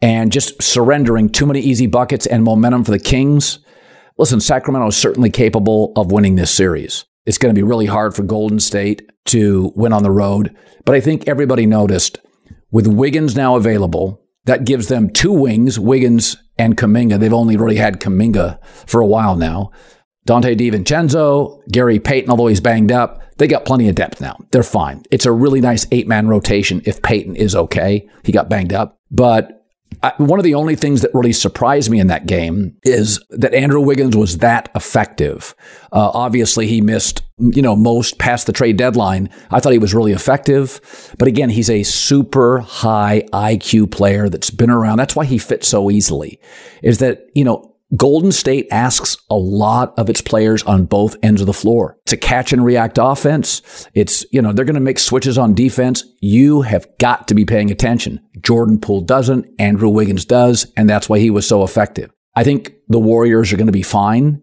and 0.00 0.32
just 0.32 0.62
surrendering 0.62 1.28
too 1.28 1.46
many 1.46 1.60
easy 1.60 1.86
buckets 1.86 2.26
and 2.26 2.44
momentum 2.44 2.84
for 2.84 2.90
the 2.90 2.98
Kings. 2.98 3.58
Listen, 4.16 4.40
Sacramento 4.40 4.88
is 4.88 4.96
certainly 4.96 5.30
capable 5.30 5.92
of 5.96 6.12
winning 6.12 6.36
this 6.36 6.50
series. 6.50 7.04
It's 7.26 7.38
going 7.38 7.54
to 7.54 7.58
be 7.58 7.62
really 7.62 7.86
hard 7.86 8.14
for 8.14 8.22
Golden 8.22 8.60
State 8.60 9.02
to 9.26 9.72
win 9.76 9.92
on 9.92 10.02
the 10.02 10.10
road. 10.10 10.56
But 10.84 10.94
I 10.94 11.00
think 11.00 11.28
everybody 11.28 11.66
noticed 11.66 12.18
with 12.70 12.86
Wiggins 12.86 13.36
now 13.36 13.56
available, 13.56 14.22
that 14.44 14.64
gives 14.64 14.88
them 14.88 15.10
two 15.10 15.32
wings, 15.32 15.78
Wiggins 15.78 16.36
and 16.58 16.76
Kuminga. 16.76 17.18
They've 17.18 17.32
only 17.32 17.56
really 17.56 17.76
had 17.76 18.00
Kuminga 18.00 18.58
for 18.86 19.00
a 19.00 19.06
while 19.06 19.36
now. 19.36 19.72
Donte 20.26 20.56
DiVincenzo, 20.56 21.60
Gary 21.70 21.98
Payton, 21.98 22.30
although 22.30 22.46
he's 22.46 22.60
banged 22.60 22.92
up, 22.92 23.22
they 23.38 23.46
got 23.46 23.64
plenty 23.64 23.88
of 23.88 23.94
depth 23.94 24.20
now. 24.20 24.36
They're 24.50 24.62
fine. 24.62 25.02
It's 25.10 25.26
a 25.26 25.32
really 25.32 25.60
nice 25.60 25.86
eight 25.92 26.08
man 26.08 26.28
rotation 26.28 26.82
if 26.84 27.02
Payton 27.02 27.36
is 27.36 27.54
okay. 27.54 28.08
He 28.24 28.32
got 28.32 28.48
banged 28.48 28.72
up. 28.72 28.98
But 29.10 29.57
I, 30.02 30.12
one 30.18 30.38
of 30.38 30.44
the 30.44 30.54
only 30.54 30.76
things 30.76 31.02
that 31.02 31.10
really 31.12 31.32
surprised 31.32 31.90
me 31.90 31.98
in 31.98 32.06
that 32.06 32.26
game 32.26 32.76
is 32.84 33.20
that 33.30 33.52
Andrew 33.52 33.80
Wiggins 33.80 34.16
was 34.16 34.38
that 34.38 34.70
effective. 34.74 35.54
Uh, 35.92 36.10
obviously, 36.14 36.68
he 36.68 36.80
missed, 36.80 37.22
you 37.38 37.62
know, 37.62 37.74
most 37.74 38.18
past 38.18 38.46
the 38.46 38.52
trade 38.52 38.76
deadline. 38.76 39.28
I 39.50 39.58
thought 39.58 39.72
he 39.72 39.78
was 39.78 39.94
really 39.94 40.12
effective, 40.12 40.80
but 41.18 41.26
again, 41.26 41.50
he's 41.50 41.70
a 41.70 41.82
super 41.82 42.60
high 42.60 43.24
IQ 43.32 43.90
player 43.90 44.28
that's 44.28 44.50
been 44.50 44.70
around. 44.70 44.98
That's 44.98 45.16
why 45.16 45.24
he 45.24 45.38
fits 45.38 45.66
so 45.66 45.90
easily. 45.90 46.40
Is 46.82 46.98
that 46.98 47.26
you 47.34 47.44
know 47.44 47.74
Golden 47.96 48.32
State 48.32 48.68
asks 48.70 49.16
a 49.30 49.34
lot 49.34 49.94
of 49.98 50.10
its 50.10 50.20
players 50.20 50.62
on 50.64 50.84
both 50.84 51.16
ends 51.22 51.40
of 51.40 51.46
the 51.46 51.54
floor. 51.54 51.96
It's 52.02 52.12
a 52.12 52.18
catch 52.18 52.52
and 52.52 52.62
react 52.64 52.98
offense. 53.00 53.88
It's, 53.94 54.26
you 54.30 54.42
know, 54.42 54.52
they're 54.52 54.66
going 54.66 54.74
to 54.74 54.80
make 54.80 54.98
switches 54.98 55.38
on 55.38 55.54
defense. 55.54 56.04
You 56.20 56.62
have 56.62 56.86
got 56.98 57.28
to 57.28 57.34
be 57.34 57.46
paying 57.46 57.70
attention. 57.70 58.20
Jordan 58.40 58.78
Poole 58.78 59.00
doesn't, 59.00 59.46
Andrew 59.58 59.88
Wiggins 59.88 60.26
does, 60.26 60.70
and 60.76 60.88
that's 60.88 61.08
why 61.08 61.18
he 61.18 61.30
was 61.30 61.48
so 61.48 61.64
effective. 61.64 62.10
I 62.36 62.44
think 62.44 62.74
the 62.88 62.98
Warriors 62.98 63.52
are 63.52 63.56
going 63.56 63.66
to 63.66 63.72
be 63.72 63.82
fine. 63.82 64.42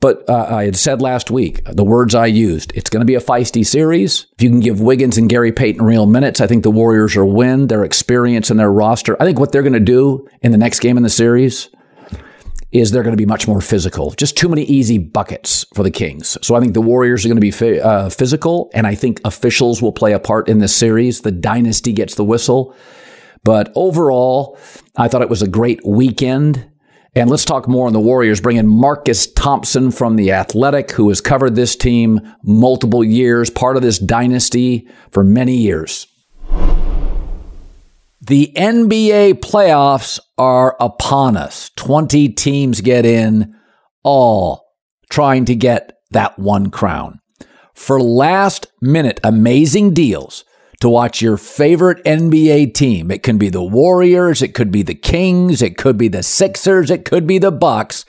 But 0.00 0.28
uh, 0.28 0.46
I 0.50 0.64
had 0.64 0.76
said 0.76 1.00
last 1.00 1.30
week, 1.30 1.62
the 1.64 1.84
words 1.84 2.14
I 2.14 2.26
used, 2.26 2.70
it's 2.74 2.90
going 2.90 3.00
to 3.00 3.06
be 3.06 3.14
a 3.14 3.20
feisty 3.20 3.64
series. 3.64 4.26
If 4.36 4.42
you 4.42 4.50
can 4.50 4.60
give 4.60 4.80
Wiggins 4.80 5.16
and 5.16 5.28
Gary 5.28 5.52
Payton 5.52 5.82
real 5.82 6.04
minutes, 6.04 6.40
I 6.40 6.46
think 6.46 6.64
the 6.64 6.70
Warriors 6.70 7.16
will 7.16 7.30
win. 7.30 7.68
Their 7.68 7.82
experience 7.82 8.50
and 8.50 8.60
their 8.60 8.70
roster. 8.70 9.20
I 9.20 9.24
think 9.24 9.38
what 9.38 9.52
they're 9.52 9.62
going 9.62 9.72
to 9.72 9.80
do 9.80 10.28
in 10.42 10.52
the 10.52 10.58
next 10.58 10.80
game 10.80 10.98
in 10.98 11.02
the 11.02 11.08
series 11.08 11.70
is 12.72 12.90
they're 12.90 13.02
going 13.02 13.16
to 13.16 13.16
be 13.16 13.26
much 13.26 13.46
more 13.46 13.60
physical. 13.60 14.10
Just 14.12 14.36
too 14.36 14.48
many 14.48 14.62
easy 14.64 14.98
buckets 14.98 15.64
for 15.74 15.82
the 15.82 15.90
Kings. 15.90 16.36
So 16.42 16.54
I 16.54 16.60
think 16.60 16.74
the 16.74 16.80
Warriors 16.80 17.24
are 17.24 17.28
going 17.28 17.40
to 17.40 17.62
be 17.68 17.80
uh, 17.80 18.08
physical, 18.10 18.70
and 18.74 18.86
I 18.86 18.94
think 18.94 19.20
officials 19.24 19.80
will 19.80 19.92
play 19.92 20.12
a 20.12 20.18
part 20.18 20.48
in 20.48 20.58
this 20.58 20.74
series. 20.74 21.20
The 21.20 21.32
dynasty 21.32 21.92
gets 21.92 22.16
the 22.16 22.24
whistle. 22.24 22.74
But 23.44 23.72
overall, 23.76 24.58
I 24.96 25.08
thought 25.08 25.22
it 25.22 25.30
was 25.30 25.42
a 25.42 25.48
great 25.48 25.80
weekend. 25.86 26.68
And 27.14 27.30
let's 27.30 27.46
talk 27.46 27.66
more 27.66 27.86
on 27.86 27.94
the 27.94 28.00
Warriors. 28.00 28.42
Bring 28.42 28.58
in 28.58 28.66
Marcus 28.66 29.26
Thompson 29.32 29.90
from 29.90 30.16
The 30.16 30.32
Athletic, 30.32 30.90
who 30.90 31.08
has 31.08 31.22
covered 31.22 31.54
this 31.54 31.74
team 31.74 32.20
multiple 32.42 33.02
years, 33.02 33.48
part 33.48 33.76
of 33.76 33.82
this 33.82 33.98
dynasty 33.98 34.86
for 35.12 35.24
many 35.24 35.56
years. 35.56 36.06
The 38.26 38.52
NBA 38.56 39.34
playoffs 39.34 40.18
are 40.36 40.76
upon 40.80 41.36
us. 41.36 41.70
20 41.76 42.30
teams 42.30 42.80
get 42.80 43.06
in, 43.06 43.54
all 44.02 44.64
trying 45.08 45.44
to 45.44 45.54
get 45.54 46.00
that 46.10 46.36
one 46.36 46.72
crown. 46.72 47.20
For 47.72 48.00
last 48.00 48.66
minute 48.82 49.20
amazing 49.22 49.94
deals 49.94 50.44
to 50.80 50.88
watch 50.88 51.22
your 51.22 51.36
favorite 51.36 52.02
NBA 52.02 52.74
team, 52.74 53.12
it 53.12 53.22
can 53.22 53.38
be 53.38 53.48
the 53.48 53.62
Warriors, 53.62 54.42
it 54.42 54.54
could 54.54 54.72
be 54.72 54.82
the 54.82 54.96
Kings, 54.96 55.62
it 55.62 55.76
could 55.76 55.96
be 55.96 56.08
the 56.08 56.24
Sixers, 56.24 56.90
it 56.90 57.04
could 57.04 57.28
be 57.28 57.38
the 57.38 57.52
Bucks. 57.52 58.04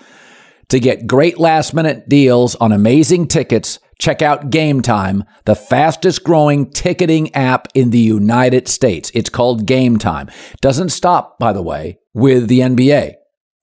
To 0.70 0.80
get 0.80 1.06
great 1.06 1.38
last 1.38 1.76
minute 1.76 2.10
deals 2.10 2.56
on 2.56 2.72
amazing 2.72 3.28
tickets, 3.28 3.78
check 4.00 4.22
out 4.22 4.50
Game 4.50 4.82
Time, 4.82 5.24
the 5.46 5.56
fastest 5.56 6.24
growing 6.24 6.70
ticketing 6.72 7.34
app 7.36 7.68
in 7.74 7.90
the 7.90 8.00
United 8.00 8.68
States. 8.68 9.12
It's 9.14 9.30
called 9.30 9.66
Game 9.66 9.98
Time. 9.98 10.30
Doesn't 10.62 10.90
stop, 10.90 11.40
by 11.40 11.54
the 11.54 11.62
way, 11.62 12.00
with 12.14 12.48
the 12.48 12.60
NBA. 12.60 13.14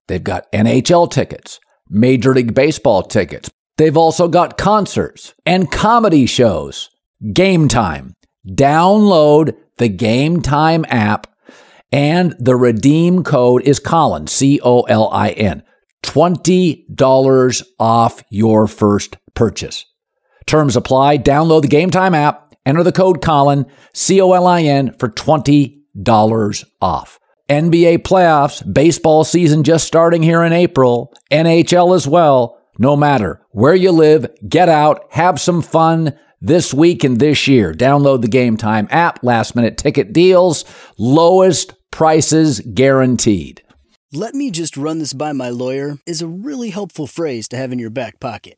They've 0.07 0.23
got 0.23 0.51
NHL 0.51 1.09
tickets, 1.09 1.59
Major 1.89 2.33
League 2.33 2.53
Baseball 2.53 3.03
tickets. 3.03 3.49
They've 3.77 3.97
also 3.97 4.27
got 4.27 4.57
concerts 4.57 5.33
and 5.45 5.71
comedy 5.71 6.25
shows. 6.25 6.89
Game 7.33 7.67
Time. 7.67 8.13
Download 8.47 9.55
the 9.77 9.89
Game 9.89 10.41
Time 10.41 10.85
app 10.89 11.27
and 11.91 12.35
the 12.39 12.55
redeem 12.55 13.23
code 13.23 13.63
is 13.63 13.79
Colin, 13.79 14.27
C 14.27 14.59
O 14.63 14.81
L 14.81 15.09
I 15.11 15.29
N. 15.29 15.63
$20 16.03 17.63
off 17.79 18.23
your 18.29 18.67
first 18.67 19.17
purchase. 19.33 19.85
Terms 20.45 20.75
apply. 20.75 21.17
Download 21.17 21.61
the 21.61 21.67
Game 21.67 21.89
Time 21.89 22.13
app, 22.13 22.55
enter 22.65 22.83
the 22.83 22.91
code 22.91 23.21
Colin, 23.21 23.65
C 23.93 24.21
O 24.21 24.33
L 24.33 24.47
I 24.47 24.61
N, 24.61 24.95
for 24.99 25.09
$20 25.09 26.65
off. 26.81 27.19
NBA 27.49 27.99
playoffs, 27.99 28.73
baseball 28.73 29.23
season 29.23 29.63
just 29.63 29.85
starting 29.85 30.23
here 30.23 30.43
in 30.43 30.51
April, 30.53 31.13
NHL 31.31 31.95
as 31.95 32.07
well. 32.07 32.59
No 32.77 32.95
matter 32.95 33.41
where 33.51 33.75
you 33.75 33.91
live, 33.91 34.27
get 34.47 34.67
out, 34.67 35.05
have 35.11 35.39
some 35.39 35.61
fun 35.61 36.17
this 36.41 36.73
week 36.73 37.03
and 37.03 37.19
this 37.19 37.47
year. 37.47 37.73
Download 37.73 38.21
the 38.21 38.27
Game 38.27 38.57
Time 38.57 38.87
app, 38.91 39.23
last 39.23 39.55
minute 39.55 39.77
ticket 39.77 40.11
deals, 40.11 40.65
lowest 40.97 41.73
prices 41.91 42.59
guaranteed. 42.59 43.61
Let 44.11 44.33
me 44.33 44.51
just 44.51 44.77
run 44.77 44.99
this 44.99 45.13
by 45.13 45.33
my 45.33 45.49
lawyer 45.49 45.97
is 46.05 46.21
a 46.21 46.27
really 46.27 46.69
helpful 46.69 47.07
phrase 47.07 47.47
to 47.49 47.57
have 47.57 47.71
in 47.71 47.79
your 47.79 47.89
back 47.89 48.19
pocket. 48.19 48.57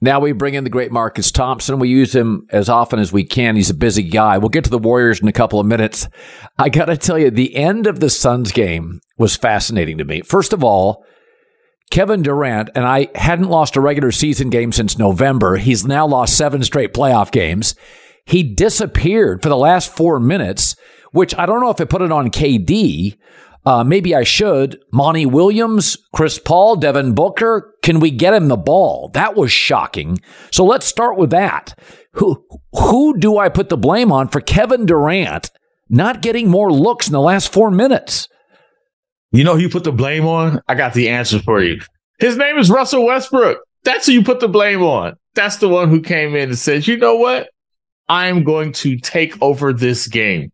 Now 0.00 0.20
we 0.20 0.32
bring 0.32 0.54
in 0.54 0.64
the 0.64 0.70
great 0.70 0.92
Marcus 0.92 1.32
Thompson. 1.32 1.78
We 1.80 1.88
use 1.88 2.14
him 2.14 2.46
as 2.50 2.68
often 2.68 3.00
as 3.00 3.12
we 3.12 3.24
can. 3.24 3.56
He's 3.56 3.70
a 3.70 3.74
busy 3.74 4.04
guy. 4.04 4.38
We'll 4.38 4.48
get 4.48 4.64
to 4.64 4.70
the 4.70 4.78
Warriors 4.78 5.20
in 5.20 5.26
a 5.26 5.32
couple 5.32 5.58
of 5.58 5.66
minutes. 5.66 6.06
I 6.56 6.68
got 6.68 6.84
to 6.86 6.96
tell 6.96 7.18
you, 7.18 7.30
the 7.30 7.56
end 7.56 7.86
of 7.86 7.98
the 7.98 8.10
Suns 8.10 8.52
game 8.52 9.00
was 9.16 9.36
fascinating 9.36 9.98
to 9.98 10.04
me. 10.04 10.22
First 10.22 10.52
of 10.52 10.62
all, 10.62 11.04
Kevin 11.90 12.22
Durant, 12.22 12.70
and 12.74 12.84
I 12.84 13.08
hadn't 13.14 13.48
lost 13.48 13.76
a 13.76 13.80
regular 13.80 14.12
season 14.12 14.50
game 14.50 14.72
since 14.72 14.98
November. 14.98 15.56
He's 15.56 15.86
now 15.86 16.06
lost 16.06 16.36
seven 16.36 16.62
straight 16.62 16.94
playoff 16.94 17.32
games. 17.32 17.74
He 18.24 18.42
disappeared 18.42 19.42
for 19.42 19.48
the 19.48 19.56
last 19.56 19.90
four 19.90 20.20
minutes, 20.20 20.76
which 21.12 21.34
I 21.36 21.46
don't 21.46 21.60
know 21.60 21.70
if 21.70 21.80
it 21.80 21.88
put 21.88 22.02
it 22.02 22.12
on 22.12 22.30
KD 22.30 23.16
uh, 23.68 23.84
maybe 23.84 24.14
I 24.14 24.22
should. 24.22 24.80
Monty 24.94 25.26
Williams, 25.26 25.98
Chris 26.14 26.38
Paul, 26.38 26.76
Devin 26.76 27.12
Booker. 27.12 27.74
Can 27.82 28.00
we 28.00 28.10
get 28.10 28.32
him 28.32 28.48
the 28.48 28.56
ball? 28.56 29.10
That 29.12 29.36
was 29.36 29.52
shocking. 29.52 30.20
So 30.50 30.64
let's 30.64 30.86
start 30.86 31.18
with 31.18 31.28
that. 31.30 31.78
Who 32.14 32.42
who 32.72 33.18
do 33.18 33.36
I 33.36 33.50
put 33.50 33.68
the 33.68 33.76
blame 33.76 34.10
on 34.10 34.28
for 34.28 34.40
Kevin 34.40 34.86
Durant 34.86 35.50
not 35.90 36.22
getting 36.22 36.48
more 36.48 36.72
looks 36.72 37.08
in 37.08 37.12
the 37.12 37.20
last 37.20 37.52
four 37.52 37.70
minutes? 37.70 38.26
You 39.32 39.44
know 39.44 39.56
who 39.56 39.60
you 39.60 39.68
put 39.68 39.84
the 39.84 39.92
blame 39.92 40.24
on? 40.24 40.62
I 40.66 40.74
got 40.74 40.94
the 40.94 41.10
answer 41.10 41.38
for 41.38 41.62
you. 41.62 41.78
His 42.20 42.38
name 42.38 42.56
is 42.56 42.70
Russell 42.70 43.04
Westbrook. 43.04 43.58
That's 43.84 44.06
who 44.06 44.12
you 44.12 44.24
put 44.24 44.40
the 44.40 44.48
blame 44.48 44.82
on. 44.82 45.16
That's 45.34 45.58
the 45.58 45.68
one 45.68 45.90
who 45.90 46.00
came 46.00 46.34
in 46.34 46.48
and 46.48 46.58
said, 46.58 46.86
you 46.86 46.96
know 46.96 47.16
what? 47.16 47.50
I'm 48.08 48.44
going 48.44 48.72
to 48.72 48.96
take 48.96 49.40
over 49.42 49.74
this 49.74 50.08
game 50.08 50.52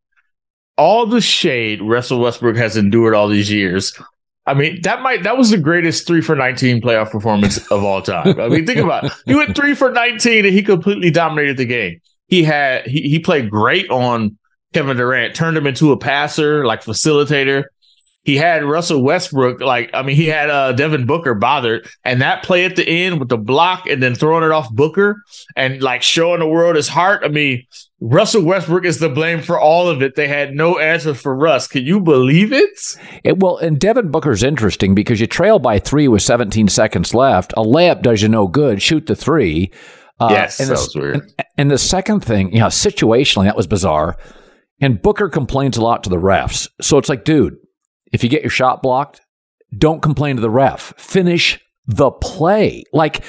all 0.76 1.07
the 1.07 1.21
shade 1.21 1.83
Russell 1.83 2.21
Westbrook 2.21 2.57
has 2.57 2.76
endured 2.76 3.14
all 3.14 3.28
these 3.28 3.50
years. 3.50 3.99
I 4.47 4.54
mean, 4.54 4.81
that 4.83 5.00
might 5.00 5.23
that 5.23 5.38
was 5.38 5.50
the 5.50 5.59
greatest 5.59 6.07
three 6.07 6.21
for 6.21 6.37
nineteen 6.37 6.81
playoff 6.81 7.11
performance 7.11 7.66
of 7.71 7.83
all 7.83 8.02
time. 8.02 8.38
I 8.38 8.49
mean, 8.49 8.66
think 8.66 8.81
about 8.81 9.04
it. 9.04 9.12
He 9.26 9.35
went 9.35 9.57
three 9.57 9.75
for 9.75 9.90
nineteen 9.90 10.45
and 10.45 10.54
he 10.54 10.62
completely 10.62 11.11
dominated 11.11 11.57
the 11.57 11.64
game. 11.64 12.00
He 12.28 12.43
had 12.43 12.87
he 12.87 13.02
he 13.02 13.19
played 13.19 13.50
great 13.50 13.88
on 13.90 14.37
Kevin 14.75 14.97
Durant, 14.97 15.35
turned 15.35 15.57
him 15.57 15.66
into 15.66 15.93
a 15.93 15.97
passer, 15.97 16.66
like 16.66 16.83
facilitator. 16.83 17.64
He 18.25 18.37
had 18.37 18.64
Russell 18.64 19.02
Westbrook, 19.02 19.61
like, 19.61 19.90
I 19.93 20.02
mean, 20.02 20.16
he 20.16 20.26
had 20.26 20.49
uh, 20.49 20.73
Devin 20.73 21.04
Booker 21.04 21.35
bothered, 21.35 21.87
and 22.04 22.23
that 22.23 22.43
play 22.43 22.64
at 22.64 22.75
the 22.75 22.88
end 22.88 23.21
with 23.21 23.28
the 23.28 23.37
block 23.37 23.87
and 23.87 24.02
then 24.02 24.14
throwing 24.14 24.43
it 24.43 24.50
off 24.50 24.73
Booker 24.73 25.23
and 25.57 25.83
like 25.83 26.02
showing 26.02 26.40
the 26.40 26.49
world 26.49 26.76
his 26.76 26.88
heart. 26.88 27.23
I 27.23 27.28
mean, 27.28 27.64
Russell 28.00 28.43
Westbrook 28.43 28.87
is 28.87 28.99
the 28.99 29.11
blame 29.11 29.43
for 29.43 29.61
all 29.61 29.88
of 29.88 30.02
it. 30.02 30.14
They 30.14 30.26
had 30.26 30.54
no 30.54 30.78
answer 30.78 31.12
for 31.12 31.37
Russ. 31.37 31.69
Can 31.69 31.85
you 31.85 32.00
believe 32.00 32.52
it? 32.52 32.78
it 33.25 33.38
well, 33.40 33.59
and 33.59 33.78
Devin 33.78 34.11
Booker's 34.11 34.43
interesting 34.43 34.95
because 34.95 35.21
you 35.21 35.26
trail 35.26 35.59
by 35.59 35.78
three 35.78 36.09
with 36.09 36.23
17 36.23 36.69
seconds 36.69 37.12
left. 37.12 37.52
A 37.52 37.62
layup 37.62 38.02
does 38.02 38.23
you 38.23 38.28
no 38.28 38.49
good. 38.49 38.81
Shoot 38.81 39.07
the 39.07 39.16
three. 39.16 39.71
Uh, 40.19 40.28
yes, 40.31 40.61
and 40.61 40.71
that 40.71 40.76
the, 40.76 40.81
was 40.81 40.95
weird. 40.95 41.14
And, 41.16 41.33
and 41.59 41.71
the 41.71 41.78
second 41.78 42.21
thing, 42.21 42.52
you 42.52 42.61
know, 42.61 42.66
situationally, 42.66 43.45
that 43.45 43.57
was 43.57 43.66
bizarre. 43.66 44.16
And 44.81 45.00
Booker 45.00 45.28
complains 45.28 45.76
a 45.76 45.83
lot 45.83 46.04
to 46.04 46.11
the 46.11 46.16
refs. 46.16 46.69
So 46.81 46.99
it's 46.99 47.09
like, 47.09 47.25
dude, 47.25 47.57
if 48.14 48.23
you 48.23 48.30
get 48.30 48.42
your 48.42 48.50
shot 48.50 48.80
blocked, 48.80 49.21
don't 49.76 50.00
complain 50.00 50.37
to 50.37 50.42
the 50.42 50.49
ref. 50.49 50.94
Finish 50.97 51.61
the 51.87 52.12
play. 52.12 52.85
Like 52.92 53.25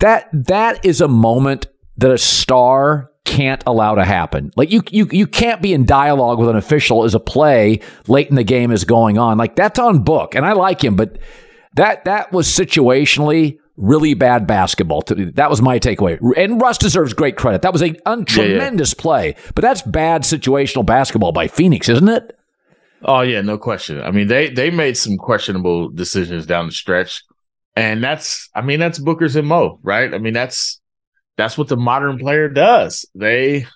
that 0.00 0.28
that 0.32 0.84
is 0.84 1.00
a 1.02 1.06
moment 1.06 1.66
that 1.98 2.10
a 2.10 2.18
star 2.18 3.10
can't 3.26 3.62
allow 3.66 3.94
to 3.94 4.04
happen. 4.04 4.50
Like 4.56 4.72
you 4.72 4.82
you 4.90 5.06
you 5.12 5.26
can't 5.26 5.60
be 5.60 5.74
in 5.74 5.84
dialogue 5.84 6.38
with 6.38 6.48
an 6.48 6.56
official 6.56 7.04
as 7.04 7.14
a 7.14 7.20
play 7.20 7.80
late 8.08 8.30
in 8.30 8.36
the 8.36 8.42
game 8.42 8.72
is 8.72 8.84
going 8.84 9.18
on. 9.18 9.36
Like 9.36 9.54
that's 9.54 9.78
on 9.78 10.02
book. 10.02 10.34
And 10.34 10.46
I 10.46 10.54
like 10.54 10.82
him, 10.82 10.96
but 10.96 11.18
that 11.74 12.06
that 12.06 12.32
was 12.32 12.48
situationally 12.48 13.58
really 13.76 14.14
bad 14.14 14.46
basketball. 14.46 15.02
That 15.06 15.50
was 15.50 15.60
my 15.60 15.78
takeaway. 15.78 16.18
And 16.38 16.60
Russ 16.60 16.78
deserves 16.78 17.12
great 17.12 17.36
credit. 17.36 17.62
That 17.62 17.72
was 17.72 17.82
a 17.82 17.94
un- 18.06 18.24
tremendous 18.24 18.92
yeah, 18.92 18.96
yeah. 18.96 19.02
play, 19.02 19.36
but 19.54 19.62
that's 19.62 19.82
bad 19.82 20.22
situational 20.22 20.86
basketball 20.86 21.32
by 21.32 21.48
Phoenix, 21.48 21.88
isn't 21.90 22.08
it? 22.08 22.38
Oh 23.04 23.22
yeah, 23.22 23.40
no 23.40 23.58
question. 23.58 24.00
I 24.00 24.10
mean, 24.10 24.28
they 24.28 24.50
they 24.50 24.70
made 24.70 24.96
some 24.96 25.16
questionable 25.16 25.88
decisions 25.88 26.46
down 26.46 26.66
the 26.66 26.72
stretch, 26.72 27.22
and 27.74 28.02
that's 28.02 28.48
I 28.54 28.62
mean 28.62 28.80
that's 28.80 28.98
Booker's 28.98 29.36
and 29.36 29.48
mo, 29.48 29.80
right? 29.82 30.12
I 30.12 30.18
mean 30.18 30.32
that's 30.32 30.80
that's 31.36 31.58
what 31.58 31.68
the 31.68 31.76
modern 31.76 32.18
player 32.18 32.48
does. 32.48 33.06
They 33.14 33.66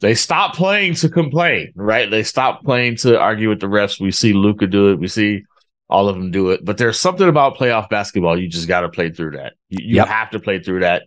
they 0.00 0.14
stop 0.14 0.54
playing 0.54 0.94
to 0.96 1.08
complain, 1.08 1.72
right? 1.74 2.10
They 2.10 2.22
stop 2.22 2.64
playing 2.64 2.96
to 2.98 3.18
argue 3.18 3.48
with 3.48 3.60
the 3.60 3.66
refs. 3.66 4.00
We 4.00 4.10
see 4.10 4.32
Luka 4.32 4.66
do 4.66 4.90
it. 4.90 4.98
We 4.98 5.08
see 5.08 5.44
all 5.88 6.08
of 6.08 6.16
them 6.16 6.30
do 6.30 6.50
it. 6.50 6.64
But 6.64 6.78
there's 6.78 6.98
something 6.98 7.28
about 7.28 7.56
playoff 7.56 7.88
basketball. 7.88 8.38
You 8.38 8.48
just 8.48 8.68
got 8.68 8.80
to 8.80 8.88
play 8.88 9.10
through 9.10 9.32
that. 9.32 9.54
You, 9.68 9.78
you 9.82 9.96
yep. 9.96 10.08
have 10.08 10.30
to 10.30 10.40
play 10.40 10.60
through 10.60 10.80
that. 10.80 11.04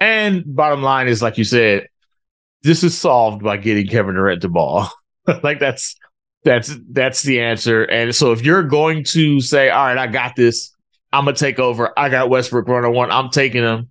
And 0.00 0.44
bottom 0.46 0.82
line 0.82 1.08
is, 1.08 1.22
like 1.22 1.38
you 1.38 1.44
said, 1.44 1.88
this 2.62 2.84
is 2.84 2.96
solved 2.96 3.42
by 3.42 3.56
getting 3.56 3.86
Kevin 3.86 4.14
Durant 4.14 4.42
the 4.42 4.48
ball. 4.48 4.90
like 5.42 5.60
that's 5.60 5.96
that's 6.44 6.74
that's 6.90 7.22
the 7.22 7.40
answer. 7.40 7.84
And 7.84 8.14
so 8.14 8.32
if 8.32 8.42
you're 8.44 8.62
going 8.62 9.04
to 9.04 9.40
say, 9.40 9.70
all 9.70 9.86
right, 9.86 9.98
I 9.98 10.06
got 10.06 10.36
this, 10.36 10.72
I'm 11.12 11.24
gonna 11.24 11.36
take 11.36 11.58
over. 11.58 11.96
I 11.98 12.08
got 12.08 12.30
Westbrook 12.30 12.68
runner 12.68 12.90
one. 12.90 13.10
I'm 13.10 13.30
taking 13.30 13.62
him. 13.62 13.88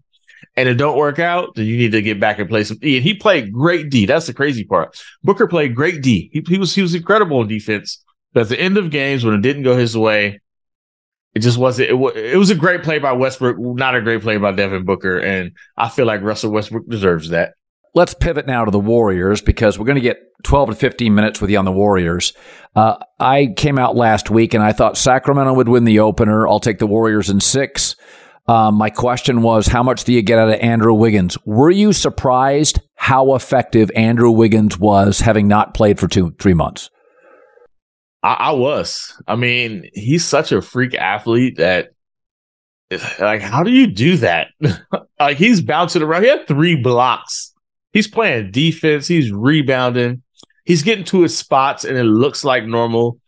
And 0.55 0.67
it 0.67 0.75
don't 0.75 0.97
work 0.97 1.19
out, 1.19 1.53
then 1.53 1.67
you 1.67 1.77
need 1.77 1.91
to 1.91 2.01
get 2.01 2.19
back 2.19 2.39
and 2.39 2.49
play 2.49 2.63
some. 2.63 2.77
And 2.81 3.03
he 3.03 3.13
played 3.13 3.53
great 3.53 3.91
D. 3.91 4.07
That's 4.07 4.25
the 4.25 4.33
crazy 4.33 4.63
part. 4.63 4.99
Booker 5.23 5.47
played 5.47 5.75
great 5.75 6.01
D. 6.01 6.31
He, 6.33 6.43
he 6.47 6.57
was 6.57 6.73
he 6.73 6.81
was 6.81 6.95
incredible 6.95 7.41
in 7.41 7.47
defense. 7.47 8.03
But 8.33 8.41
at 8.41 8.49
the 8.49 8.59
end 8.59 8.77
of 8.77 8.89
games, 8.89 9.23
when 9.23 9.35
it 9.35 9.41
didn't 9.41 9.63
go 9.63 9.77
his 9.77 9.95
way, 9.95 10.39
it 11.35 11.39
just 11.39 11.59
wasn't. 11.59 11.91
It, 11.91 12.17
it 12.17 12.37
was 12.37 12.49
a 12.49 12.55
great 12.55 12.81
play 12.81 12.97
by 12.97 13.11
Westbrook, 13.11 13.57
not 13.59 13.95
a 13.95 14.01
great 14.01 14.23
play 14.23 14.37
by 14.37 14.51
Devin 14.51 14.85
Booker. 14.85 15.19
And 15.19 15.51
I 15.75 15.89
feel 15.89 16.07
like 16.07 16.21
Russell 16.21 16.51
Westbrook 16.51 16.87
deserves 16.87 17.29
that. 17.29 17.53
Let's 17.97 18.13
pivot 18.13 18.45
now 18.45 18.63
to 18.63 18.69
the 18.69 18.79
Warriors 18.79 19.41
because 19.41 19.79
we're 19.79 19.87
going 19.87 19.95
to 19.95 20.01
get 20.01 20.21
12 20.43 20.69
to 20.69 20.75
15 20.75 21.15
minutes 21.15 21.41
with 21.41 21.49
you 21.49 21.57
on 21.57 21.65
the 21.65 21.71
Warriors. 21.71 22.31
Uh, 22.75 22.97
I 23.19 23.55
came 23.57 23.79
out 23.79 23.95
last 23.95 24.29
week 24.29 24.53
and 24.53 24.63
I 24.63 24.71
thought 24.71 24.99
Sacramento 24.99 25.55
would 25.55 25.67
win 25.67 25.83
the 25.83 25.97
opener. 25.97 26.47
I'll 26.47 26.59
take 26.59 26.77
the 26.77 26.85
Warriors 26.85 27.31
in 27.31 27.39
six. 27.39 27.95
Um, 28.47 28.75
my 28.75 28.91
question 28.91 29.41
was, 29.41 29.65
how 29.65 29.81
much 29.81 30.03
do 30.03 30.13
you 30.13 30.21
get 30.21 30.37
out 30.37 30.47
of 30.47 30.59
Andrew 30.59 30.93
Wiggins? 30.93 31.43
Were 31.43 31.71
you 31.71 31.91
surprised 31.91 32.81
how 32.93 33.33
effective 33.33 33.89
Andrew 33.95 34.29
Wiggins 34.29 34.77
was, 34.77 35.21
having 35.21 35.47
not 35.47 35.73
played 35.73 35.99
for 35.99 36.07
two, 36.07 36.35
three 36.37 36.53
months? 36.53 36.91
I, 38.21 38.33
I 38.33 38.51
was. 38.51 39.19
I 39.27 39.35
mean, 39.37 39.89
he's 39.95 40.23
such 40.23 40.51
a 40.51 40.61
freak 40.61 40.93
athlete 40.93 41.57
that, 41.57 41.87
like, 43.19 43.41
how 43.41 43.63
do 43.63 43.71
you 43.71 43.87
do 43.87 44.17
that? 44.17 44.49
like, 45.19 45.37
he's 45.37 45.61
bouncing 45.61 46.03
around. 46.03 46.21
He 46.21 46.29
had 46.29 46.45
three 46.45 46.75
blocks 46.75 47.55
He's 47.93 48.07
playing 48.07 48.51
defense. 48.51 49.07
He's 49.07 49.31
rebounding. 49.31 50.23
He's 50.65 50.83
getting 50.83 51.05
to 51.05 51.21
his 51.21 51.37
spots, 51.37 51.85
and 51.85 51.97
it 51.97 52.03
looks 52.03 52.43
like 52.43 52.65
normal. 52.65 53.19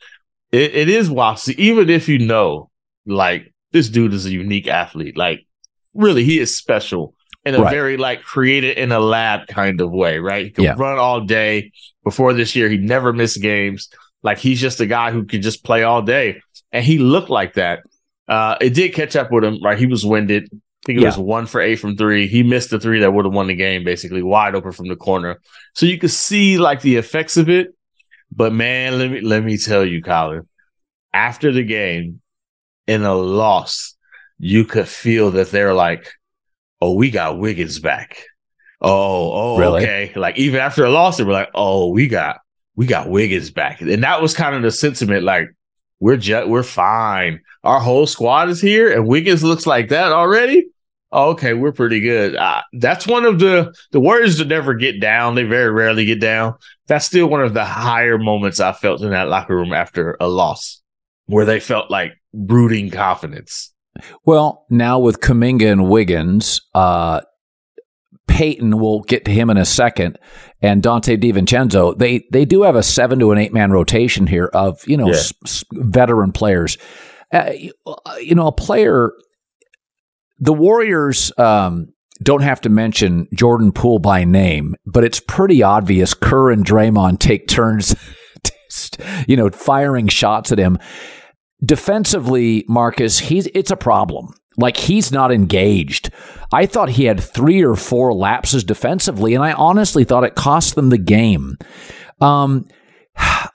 it, 0.51 0.75
it 0.75 0.89
is. 0.89 1.11
See, 1.37 1.55
even 1.57 1.89
if 1.89 2.09
you 2.09 2.19
know, 2.19 2.69
like 3.05 3.53
this 3.71 3.89
dude 3.89 4.13
is 4.13 4.25
a 4.25 4.31
unique 4.31 4.67
athlete. 4.67 5.17
Like, 5.17 5.45
really, 5.93 6.23
he 6.23 6.39
is 6.39 6.55
special 6.55 7.15
in 7.45 7.55
a 7.55 7.61
right. 7.61 7.71
very 7.71 7.97
like 7.97 8.23
created 8.23 8.77
in 8.77 8.91
a 8.91 8.99
lab 8.99 9.47
kind 9.47 9.79
of 9.79 9.91
way. 9.91 10.19
Right? 10.19 10.45
He 10.45 10.51
can 10.51 10.63
yeah. 10.65 10.75
run 10.77 10.97
all 10.97 11.21
day. 11.21 11.71
Before 12.03 12.33
this 12.33 12.55
year, 12.55 12.69
he 12.69 12.77
never 12.77 13.13
missed 13.13 13.41
games. 13.41 13.89
Like 14.23 14.37
he's 14.37 14.59
just 14.59 14.81
a 14.81 14.85
guy 14.85 15.11
who 15.11 15.25
can 15.25 15.41
just 15.41 15.63
play 15.63 15.83
all 15.83 16.01
day, 16.01 16.41
and 16.71 16.83
he 16.83 16.97
looked 16.97 17.29
like 17.29 17.53
that. 17.53 17.79
Uh, 18.27 18.57
it 18.59 18.73
did 18.73 18.93
catch 18.93 19.15
up 19.15 19.31
with 19.31 19.43
him. 19.43 19.61
Right? 19.63 19.79
He 19.79 19.85
was 19.85 20.05
winded 20.05 20.49
think 20.89 20.97
it 20.97 21.03
yeah. 21.03 21.09
was 21.09 21.19
one 21.19 21.45
for 21.45 21.61
eight 21.61 21.75
from 21.75 21.95
three. 21.95 22.27
He 22.27 22.41
missed 22.41 22.71
the 22.71 22.79
three 22.79 23.01
that 23.01 23.13
would 23.13 23.25
have 23.25 23.33
won 23.33 23.45
the 23.45 23.53
game, 23.53 23.83
basically 23.83 24.23
wide 24.23 24.55
open 24.55 24.71
from 24.71 24.87
the 24.87 24.95
corner. 24.95 25.39
So 25.75 25.85
you 25.85 25.99
could 25.99 26.09
see 26.09 26.57
like 26.57 26.81
the 26.81 26.95
effects 26.95 27.37
of 27.37 27.47
it. 27.47 27.75
But 28.31 28.53
man, 28.53 28.97
let 28.97 29.11
me 29.11 29.21
let 29.21 29.43
me 29.43 29.55
tell 29.57 29.85
you, 29.85 30.01
Colin, 30.01 30.47
after 31.13 31.51
the 31.51 31.63
game, 31.63 32.21
in 32.87 33.03
a 33.03 33.13
loss, 33.13 33.95
you 34.39 34.65
could 34.65 34.87
feel 34.87 35.29
that 35.31 35.51
they're 35.51 35.75
like, 35.75 36.11
"Oh, 36.81 36.95
we 36.95 37.11
got 37.11 37.37
Wiggins 37.37 37.77
back." 37.77 38.23
Oh, 38.81 39.31
oh, 39.31 39.59
really? 39.59 39.83
okay. 39.83 40.11
Like 40.15 40.39
even 40.39 40.59
after 40.59 40.85
a 40.85 40.89
loss, 40.89 41.17
they 41.17 41.23
were 41.23 41.33
like, 41.33 41.51
"Oh, 41.53 41.89
we 41.89 42.07
got 42.07 42.39
we 42.75 42.87
got 42.87 43.09
Wiggins 43.09 43.51
back," 43.51 43.81
and 43.81 44.03
that 44.03 44.23
was 44.23 44.33
kind 44.33 44.55
of 44.55 44.63
the 44.63 44.71
sentiment. 44.71 45.23
Like 45.23 45.49
we're 45.99 46.17
just 46.17 46.49
we're 46.49 46.63
fine. 46.63 47.41
Our 47.63 47.79
whole 47.79 48.07
squad 48.07 48.49
is 48.49 48.59
here, 48.59 48.91
and 48.91 49.07
Wiggins 49.07 49.43
looks 49.43 49.67
like 49.67 49.89
that 49.89 50.11
already. 50.11 50.65
Okay, 51.11 51.53
we're 51.53 51.71
pretty 51.71 52.01
good. 52.01 52.35
Uh, 52.35 52.61
that's 52.73 53.07
one 53.07 53.25
of 53.25 53.39
the 53.39 53.73
the 53.91 53.99
Warriors 53.99 54.37
that 54.37 54.47
never 54.47 54.75
get 54.75 55.01
down. 55.01 55.33
They 55.35 55.43
very 55.43 55.71
rarely 55.71 56.05
get 56.05 56.19
down. 56.19 56.55
That's 56.87 57.05
still 57.05 57.27
one 57.27 57.41
of 57.41 57.55
the 57.55 57.65
higher 57.65 58.19
moments 58.19 58.59
I 58.59 58.73
felt 58.73 59.01
in 59.01 59.09
that 59.09 59.27
locker 59.27 59.55
room 59.55 59.73
after 59.73 60.17
a 60.19 60.27
loss, 60.27 60.81
where 61.25 61.45
they 61.45 61.59
felt 61.59 61.89
like 61.89 62.13
brooding 62.33 62.91
confidence. 62.91 63.73
Well, 64.23 64.65
now 64.69 64.99
with 64.99 65.19
Kuminga 65.19 65.71
and 65.71 65.89
Wiggins, 65.89 66.61
uh, 66.75 67.21
Payton, 68.27 68.77
we'll 68.77 69.01
get 69.01 69.25
to 69.25 69.31
him 69.31 69.49
in 69.49 69.57
a 69.57 69.65
second, 69.65 70.19
and 70.61 70.83
Donte 70.83 71.19
DiVincenzo, 71.19 71.97
they 71.97 72.27
they 72.31 72.45
do 72.45 72.61
have 72.61 72.75
a 72.75 72.83
seven 72.83 73.17
to 73.19 73.31
an 73.31 73.39
eight 73.39 73.51
man 73.51 73.71
rotation 73.71 74.27
here 74.27 74.51
of 74.53 74.87
you 74.87 74.95
know 74.95 75.07
yeah. 75.07 75.13
s- 75.13 75.65
veteran 75.73 76.31
players. 76.31 76.77
Uh, 77.31 77.51
you 78.19 78.35
know, 78.35 78.47
a 78.47 78.51
player 78.51 79.11
the 80.39 80.53
Warriors 80.53 81.31
um, 81.37 81.93
don't 82.23 82.41
have 82.41 82.61
to 82.61 82.69
mention 82.69 83.27
Jordan 83.33 83.71
Poole 83.71 83.99
by 83.99 84.23
name, 84.23 84.75
but 84.85 85.03
it's 85.03 85.19
pretty 85.19 85.63
obvious 85.63 86.13
Kerr 86.13 86.51
and 86.51 86.65
Draymond 86.65 87.19
take 87.19 87.47
turns, 87.47 87.95
you 89.27 89.35
know, 89.35 89.49
firing 89.49 90.07
shots 90.07 90.51
at 90.51 90.59
him. 90.59 90.77
Defensively, 91.63 92.65
Marcus, 92.67 93.19
he's 93.19 93.47
it's 93.47 93.71
a 93.71 93.77
problem. 93.77 94.33
Like 94.57 94.77
he's 94.77 95.11
not 95.11 95.31
engaged. 95.31 96.11
I 96.51 96.65
thought 96.65 96.89
he 96.89 97.05
had 97.05 97.19
three 97.19 97.63
or 97.63 97.75
four 97.75 98.13
lapses 98.13 98.63
defensively, 98.63 99.33
and 99.33 99.43
I 99.43 99.53
honestly 99.53 100.03
thought 100.03 100.23
it 100.23 100.35
cost 100.35 100.75
them 100.75 100.89
the 100.89 100.97
game. 100.97 101.57
Um, 102.19 102.67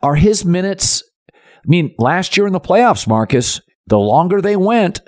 are 0.02 0.14
his 0.14 0.44
minutes? 0.44 1.02
I 1.32 1.66
mean, 1.66 1.94
last 1.98 2.36
year 2.36 2.46
in 2.46 2.52
the 2.52 2.60
playoffs, 2.60 3.06
Marcus, 3.06 3.60
the 3.86 3.98
longer 3.98 4.40
they 4.40 4.56
went, 4.56 5.00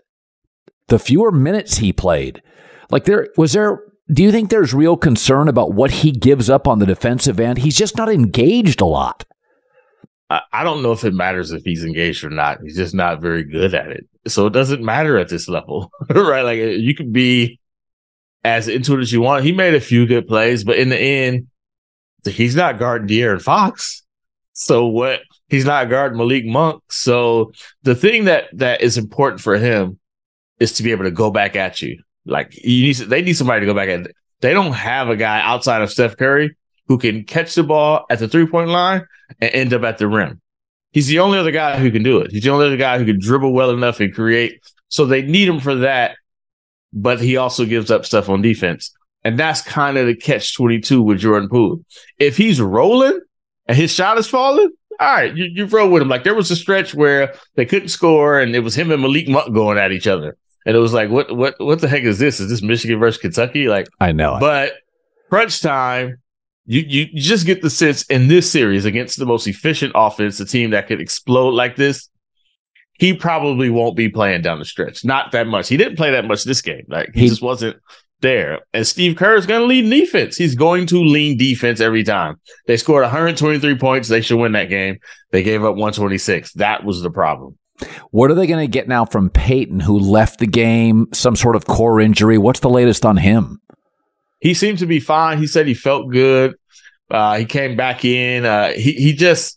the 0.88 0.98
fewer 0.98 1.32
minutes 1.32 1.78
he 1.78 1.92
played. 1.92 2.42
Like 2.90 3.04
there 3.04 3.28
was 3.36 3.52
there 3.52 3.82
do 4.12 4.22
you 4.22 4.30
think 4.30 4.50
there's 4.50 4.72
real 4.72 4.96
concern 4.96 5.48
about 5.48 5.72
what 5.72 5.90
he 5.90 6.12
gives 6.12 6.48
up 6.48 6.68
on 6.68 6.78
the 6.78 6.86
defensive 6.86 7.40
end? 7.40 7.58
He's 7.58 7.76
just 7.76 7.96
not 7.96 8.08
engaged 8.08 8.80
a 8.80 8.86
lot. 8.86 9.24
I 10.28 10.64
don't 10.64 10.82
know 10.82 10.90
if 10.90 11.04
it 11.04 11.14
matters 11.14 11.52
if 11.52 11.62
he's 11.64 11.84
engaged 11.84 12.24
or 12.24 12.30
not. 12.30 12.58
He's 12.60 12.76
just 12.76 12.94
not 12.94 13.20
very 13.20 13.44
good 13.44 13.74
at 13.74 13.92
it. 13.92 14.08
So 14.26 14.46
it 14.46 14.52
doesn't 14.52 14.84
matter 14.84 15.18
at 15.18 15.28
this 15.28 15.48
level, 15.48 15.92
right? 16.10 16.42
Like 16.42 16.58
uh, 16.58 16.64
you 16.64 16.96
can 16.96 17.12
be 17.12 17.60
as 18.42 18.66
into 18.66 18.96
it 18.96 19.00
as 19.00 19.12
you 19.12 19.20
want. 19.20 19.44
He 19.44 19.52
made 19.52 19.74
a 19.74 19.80
few 19.80 20.04
good 20.04 20.26
plays, 20.26 20.64
but 20.64 20.78
in 20.78 20.88
the 20.88 20.98
end, 20.98 21.46
he's 22.24 22.56
not 22.56 22.80
guarding 22.80 23.06
De'Aaron 23.08 23.40
Fox. 23.40 24.02
So 24.52 24.86
what? 24.86 25.20
He's 25.48 25.64
not 25.64 25.90
guarding 25.90 26.18
Malik 26.18 26.44
Monk. 26.44 26.82
So 26.90 27.52
the 27.84 27.94
thing 27.94 28.24
that 28.24 28.46
that 28.54 28.80
is 28.80 28.98
important 28.98 29.40
for 29.40 29.56
him 29.56 29.98
is 30.58 30.72
to 30.72 30.82
be 30.82 30.90
able 30.90 31.04
to 31.04 31.10
go 31.10 31.30
back 31.30 31.56
at 31.56 31.82
you. 31.82 32.02
Like 32.24 32.56
you 32.64 32.88
need, 32.88 32.96
they 32.96 33.22
need 33.22 33.34
somebody 33.34 33.60
to 33.60 33.66
go 33.66 33.74
back 33.74 33.88
at. 33.88 34.10
They 34.40 34.52
don't 34.52 34.72
have 34.72 35.08
a 35.08 35.16
guy 35.16 35.40
outside 35.40 35.82
of 35.82 35.90
Steph 35.90 36.16
Curry 36.16 36.56
who 36.88 36.98
can 36.98 37.24
catch 37.24 37.54
the 37.54 37.62
ball 37.62 38.06
at 38.10 38.18
the 38.18 38.28
three 38.28 38.46
point 38.46 38.70
line 38.70 39.06
and 39.40 39.50
end 39.52 39.74
up 39.74 39.82
at 39.82 39.98
the 39.98 40.08
rim. 40.08 40.40
He's 40.92 41.08
the 41.08 41.18
only 41.18 41.38
other 41.38 41.50
guy 41.50 41.78
who 41.78 41.90
can 41.90 42.02
do 42.02 42.18
it. 42.18 42.32
He's 42.32 42.42
the 42.42 42.50
only 42.50 42.66
other 42.66 42.76
guy 42.76 42.98
who 42.98 43.04
can 43.04 43.20
dribble 43.20 43.52
well 43.52 43.70
enough 43.70 44.00
and 44.00 44.14
create. 44.14 44.60
So 44.88 45.04
they 45.04 45.22
need 45.22 45.48
him 45.48 45.60
for 45.60 45.74
that, 45.76 46.16
but 46.92 47.20
he 47.20 47.36
also 47.36 47.64
gives 47.64 47.90
up 47.90 48.06
stuff 48.06 48.28
on 48.28 48.40
defense. 48.40 48.92
And 49.24 49.38
that's 49.38 49.60
kind 49.60 49.98
of 49.98 50.06
the 50.06 50.14
catch 50.14 50.54
22 50.54 51.02
with 51.02 51.18
Jordan 51.18 51.48
Poole. 51.48 51.84
If 52.18 52.36
he's 52.36 52.60
rolling 52.60 53.20
and 53.66 53.76
his 53.76 53.92
shot 53.92 54.18
is 54.18 54.28
falling, 54.28 54.70
all 54.98 55.14
right, 55.14 55.36
you, 55.36 55.46
you 55.46 55.66
roll 55.66 55.90
with 55.90 56.02
him. 56.02 56.08
Like 56.08 56.24
there 56.24 56.34
was 56.34 56.50
a 56.50 56.56
stretch 56.56 56.94
where 56.94 57.34
they 57.56 57.66
couldn't 57.66 57.88
score 57.88 58.40
and 58.40 58.54
it 58.54 58.60
was 58.60 58.74
him 58.74 58.90
and 58.90 59.02
Malik 59.02 59.28
Monk 59.28 59.52
going 59.52 59.78
at 59.78 59.92
each 59.92 60.06
other. 60.06 60.36
And 60.66 60.76
it 60.76 60.80
was 60.80 60.92
like, 60.92 61.08
what 61.10 61.34
what 61.34 61.54
what 61.58 61.80
the 61.80 61.88
heck 61.88 62.02
is 62.02 62.18
this? 62.18 62.40
Is 62.40 62.50
this 62.50 62.60
Michigan 62.60 62.98
versus 62.98 63.20
Kentucky? 63.20 63.68
Like 63.68 63.86
I 64.00 64.12
know. 64.12 64.36
But 64.40 64.74
crunch 65.30 65.62
time, 65.62 66.18
you 66.66 66.82
you 66.86 67.06
just 67.14 67.46
get 67.46 67.62
the 67.62 67.70
sense 67.70 68.02
in 68.06 68.28
this 68.28 68.50
series 68.50 68.84
against 68.84 69.18
the 69.18 69.26
most 69.26 69.46
efficient 69.46 69.92
offense, 69.94 70.40
a 70.40 70.44
team 70.44 70.70
that 70.70 70.88
could 70.88 71.00
explode 71.00 71.50
like 71.50 71.76
this, 71.76 72.08
he 72.98 73.14
probably 73.14 73.70
won't 73.70 73.96
be 73.96 74.08
playing 74.08 74.42
down 74.42 74.58
the 74.58 74.64
stretch. 74.64 75.04
Not 75.04 75.32
that 75.32 75.46
much. 75.46 75.68
He 75.68 75.76
didn't 75.76 75.96
play 75.96 76.10
that 76.10 76.26
much 76.26 76.44
this 76.44 76.62
game. 76.62 76.84
Like 76.88 77.10
he, 77.14 77.20
he 77.22 77.28
just 77.28 77.42
wasn't 77.42 77.76
there. 78.20 78.60
And 78.72 78.86
Steve 78.86 79.16
Kerr 79.16 79.36
is 79.36 79.46
going 79.46 79.60
to 79.60 79.66
lead 79.66 79.88
defense. 79.88 80.36
He's 80.36 80.54
going 80.54 80.86
to 80.86 81.02
lean 81.02 81.36
defense 81.36 81.80
every 81.80 82.02
time. 82.02 82.40
They 82.66 82.76
scored 82.76 83.02
123 83.02 83.78
points. 83.78 84.08
They 84.08 84.20
should 84.20 84.38
win 84.38 84.52
that 84.52 84.68
game. 84.68 84.98
They 85.30 85.42
gave 85.42 85.62
up 85.62 85.76
126. 85.76 86.54
That 86.54 86.84
was 86.84 87.02
the 87.02 87.10
problem. 87.10 87.58
What 88.10 88.30
are 88.30 88.34
they 88.34 88.46
going 88.46 88.64
to 88.64 88.70
get 88.70 88.88
now 88.88 89.04
from 89.04 89.30
Payton, 89.30 89.80
who 89.80 89.98
left 89.98 90.38
the 90.38 90.46
game, 90.46 91.08
some 91.12 91.36
sort 91.36 91.56
of 91.56 91.66
core 91.66 92.00
injury? 92.00 92.38
What's 92.38 92.60
the 92.60 92.70
latest 92.70 93.04
on 93.04 93.16
him? 93.16 93.60
He 94.40 94.54
seemed 94.54 94.78
to 94.78 94.86
be 94.86 95.00
fine. 95.00 95.38
He 95.38 95.46
said 95.46 95.66
he 95.66 95.74
felt 95.74 96.10
good. 96.10 96.54
Uh, 97.10 97.38
he 97.38 97.44
came 97.44 97.76
back 97.76 98.04
in. 98.04 98.44
Uh, 98.44 98.72
he 98.72 98.92
he 98.92 99.12
just, 99.12 99.56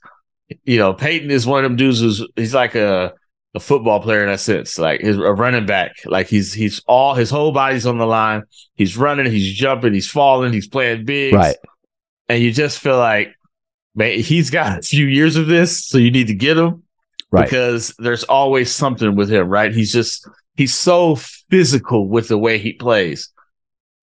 you 0.64 0.78
know, 0.78 0.94
Payton 0.94 1.32
is 1.32 1.48
one 1.48 1.64
of 1.64 1.70
them 1.70 1.78
dudes 1.78 2.00
who's 2.00 2.26
he's 2.36 2.54
like 2.54 2.76
a 2.76 3.14
a 3.56 3.60
football 3.60 4.00
player 4.00 4.22
in 4.22 4.28
that 4.28 4.40
sense, 4.40 4.78
like 4.78 5.02
he's 5.02 5.18
a 5.18 5.34
running 5.34 5.66
back. 5.66 5.96
Like 6.06 6.28
he's 6.28 6.54
he's 6.54 6.82
all 6.88 7.16
his 7.16 7.30
whole 7.30 7.52
body's 7.52 7.86
on 7.86 7.98
the 7.98 8.06
line. 8.06 8.44
He's 8.76 8.96
running, 8.96 9.26
he's 9.26 9.54
jumping, 9.54 9.94
he's 9.94 10.10
falling, 10.10 10.54
he's 10.54 10.68
playing 10.68 11.06
big. 11.06 11.34
Right. 11.34 11.58
And 12.28 12.44
you 12.44 12.52
just 12.52 12.80
feel 12.80 12.98
like, 12.98 13.36
man, 13.96 14.20
he's 14.20 14.52
got 14.52 14.80
a 14.80 14.82
few 14.84 15.08
years 15.08 15.36
of 15.36 15.48
this, 15.48 15.86
so 15.86 15.98
you 15.98 16.12
need 16.12 16.28
to 16.28 16.36
get 16.36 16.58
him. 16.58 16.84
Right. 17.32 17.46
Because 17.46 17.94
there's 18.00 18.24
always 18.24 18.74
something 18.74 19.16
with 19.16 19.32
him, 19.32 19.48
right? 19.48 19.74
He's 19.74 19.94
just 19.94 20.28
he's 20.56 20.74
so 20.74 21.16
physical 21.16 22.08
with 22.08 22.28
the 22.28 22.38
way 22.38 22.58
he 22.58 22.74
plays. 22.74 23.30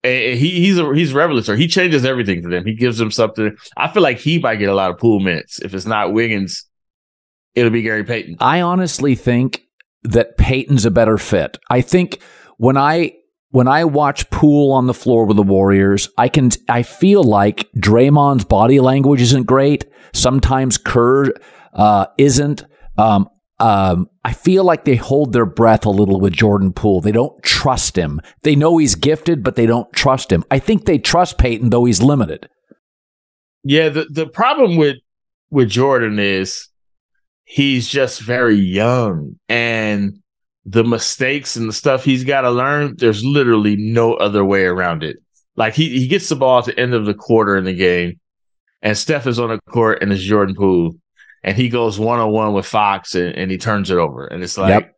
And 0.03 0.37
he 0.37 0.51
he's 0.61 0.77
a 0.77 0.93
he's 0.93 1.13
revelatory. 1.13 1.57
He 1.57 1.67
changes 1.67 2.05
everything 2.05 2.41
for 2.41 2.49
them. 2.49 2.65
He 2.65 2.73
gives 2.73 2.97
them 2.97 3.11
something. 3.11 3.57
I 3.75 3.89
feel 3.89 4.03
like 4.03 4.19
he 4.19 4.39
might 4.39 4.57
get 4.57 4.69
a 4.69 4.75
lot 4.75 4.91
of 4.91 4.97
Poole 4.97 5.19
minutes. 5.19 5.59
If 5.59 5.73
it's 5.73 5.85
not 5.85 6.13
Wiggins, 6.13 6.65
it'll 7.55 7.71
be 7.71 7.81
Gary 7.81 8.03
Payton. 8.03 8.37
I 8.39 8.61
honestly 8.61 9.15
think 9.15 9.63
that 10.03 10.37
Payton's 10.37 10.85
a 10.85 10.91
better 10.91 11.17
fit. 11.17 11.57
I 11.69 11.81
think 11.81 12.21
when 12.57 12.77
I 12.77 13.13
when 13.49 13.67
I 13.67 13.85
watch 13.85 14.29
Poole 14.29 14.71
on 14.71 14.87
the 14.87 14.93
floor 14.93 15.25
with 15.25 15.37
the 15.37 15.43
Warriors, 15.43 16.09
I 16.17 16.29
can 16.29 16.51
I 16.69 16.83
feel 16.83 17.23
like 17.23 17.69
Draymond's 17.73 18.45
body 18.45 18.79
language 18.79 19.21
isn't 19.21 19.47
great. 19.47 19.85
Sometimes 20.13 20.77
Kerr 20.77 21.33
uh, 21.73 22.05
isn't. 22.17 22.65
Um, 22.97 23.29
um, 23.59 24.09
I 24.23 24.33
feel 24.33 24.63
like 24.63 24.85
they 24.85 24.95
hold 24.95 25.33
their 25.33 25.45
breath 25.45 25.85
a 25.85 25.89
little 25.89 26.19
with 26.19 26.33
Jordan 26.33 26.73
Poole. 26.73 27.01
They 27.01 27.11
don't 27.11 27.41
trust 27.43 27.97
him. 27.97 28.21
They 28.43 28.55
know 28.55 28.77
he's 28.77 28.95
gifted, 28.95 29.43
but 29.43 29.55
they 29.55 29.65
don't 29.65 29.91
trust 29.93 30.31
him. 30.31 30.43
I 30.51 30.59
think 30.59 30.85
they 30.85 30.99
trust 30.99 31.37
Payton, 31.37 31.71
though 31.71 31.85
he's 31.85 32.01
limited. 32.01 32.49
Yeah, 33.63 33.89
the, 33.89 34.05
the 34.09 34.27
problem 34.27 34.77
with 34.77 34.97
with 35.49 35.69
Jordan 35.69 36.19
is 36.19 36.67
he's 37.45 37.87
just 37.87 38.21
very 38.21 38.55
young 38.55 39.39
and 39.47 40.19
the 40.65 40.83
mistakes 40.83 41.55
and 41.55 41.69
the 41.69 41.73
stuff 41.73 42.03
he's 42.03 42.25
got 42.25 42.41
to 42.41 42.51
learn, 42.51 42.95
there's 42.97 43.23
literally 43.23 43.77
no 43.77 44.15
other 44.15 44.43
way 44.43 44.65
around 44.65 45.01
it. 45.01 45.17
Like 45.55 45.73
he, 45.73 45.97
he 45.97 46.07
gets 46.07 46.27
the 46.27 46.35
ball 46.35 46.59
at 46.59 46.65
the 46.65 46.77
end 46.77 46.93
of 46.93 47.05
the 47.05 47.13
quarter 47.13 47.55
in 47.55 47.63
the 47.63 47.73
game, 47.73 48.19
and 48.81 48.97
Steph 48.97 49.25
is 49.25 49.39
on 49.39 49.49
the 49.49 49.59
court 49.69 49.99
and 50.01 50.11
it's 50.11 50.21
Jordan 50.21 50.55
Poole, 50.55 50.95
and 51.47 51.55
he 51.55 51.69
goes 51.69 51.97
one 51.97 52.19
on 52.19 52.29
one 52.29 52.51
with 52.51 52.65
Fox 52.65 53.15
and, 53.15 53.33
and, 53.33 53.49
he 53.49 53.57
turns 53.57 53.89
it 53.89 53.97
over. 53.97 54.27
And 54.27 54.43
it's 54.43 54.57
like 54.57 54.83
yep. 54.83 54.93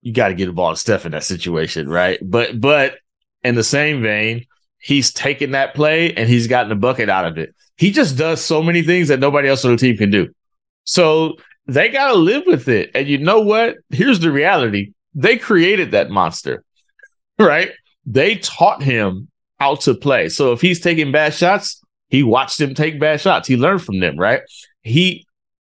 you 0.00 0.12
got 0.12 0.28
to 0.28 0.34
get 0.34 0.46
the 0.46 0.52
ball 0.52 0.70
to 0.70 0.76
Steph 0.76 1.04
in 1.04 1.10
that 1.10 1.24
situation, 1.24 1.88
right? 1.88 2.20
But 2.22 2.60
but 2.60 2.98
in 3.42 3.56
the 3.56 3.64
same 3.64 4.00
vein, 4.00 4.46
he's 4.78 5.12
taken 5.12 5.50
that 5.50 5.74
play 5.74 6.14
and 6.14 6.28
he's 6.28 6.46
gotten 6.46 6.70
a 6.70 6.76
bucket 6.76 7.08
out 7.08 7.24
of 7.24 7.36
it. 7.36 7.56
He 7.76 7.90
just 7.90 8.16
does 8.16 8.40
so 8.40 8.62
many 8.62 8.82
things 8.82 9.08
that 9.08 9.18
nobody 9.18 9.48
else 9.48 9.64
on 9.64 9.72
the 9.72 9.76
team 9.76 9.96
can 9.96 10.12
do. 10.12 10.32
So 10.84 11.34
they 11.66 11.88
got 11.88 12.12
to 12.12 12.14
live 12.14 12.44
with 12.46 12.68
it. 12.68 12.92
And 12.94 13.08
you 13.08 13.18
know 13.18 13.40
what? 13.40 13.78
Here's 13.90 14.20
the 14.20 14.30
reality 14.30 14.92
they 15.16 15.36
created 15.36 15.90
that 15.90 16.10
monster, 16.10 16.62
right? 17.40 17.72
They 18.06 18.36
taught 18.36 18.84
him 18.84 19.26
how 19.58 19.74
to 19.76 19.94
play. 19.94 20.28
So 20.28 20.52
if 20.52 20.60
he's 20.60 20.78
taking 20.78 21.10
bad 21.10 21.34
shots, 21.34 21.82
he 22.08 22.22
watched 22.22 22.58
them 22.58 22.72
take 22.72 23.00
bad 23.00 23.20
shots. 23.20 23.48
He 23.48 23.56
learned 23.56 23.82
from 23.82 23.98
them, 23.98 24.16
right? 24.16 24.42
He, 24.82 25.26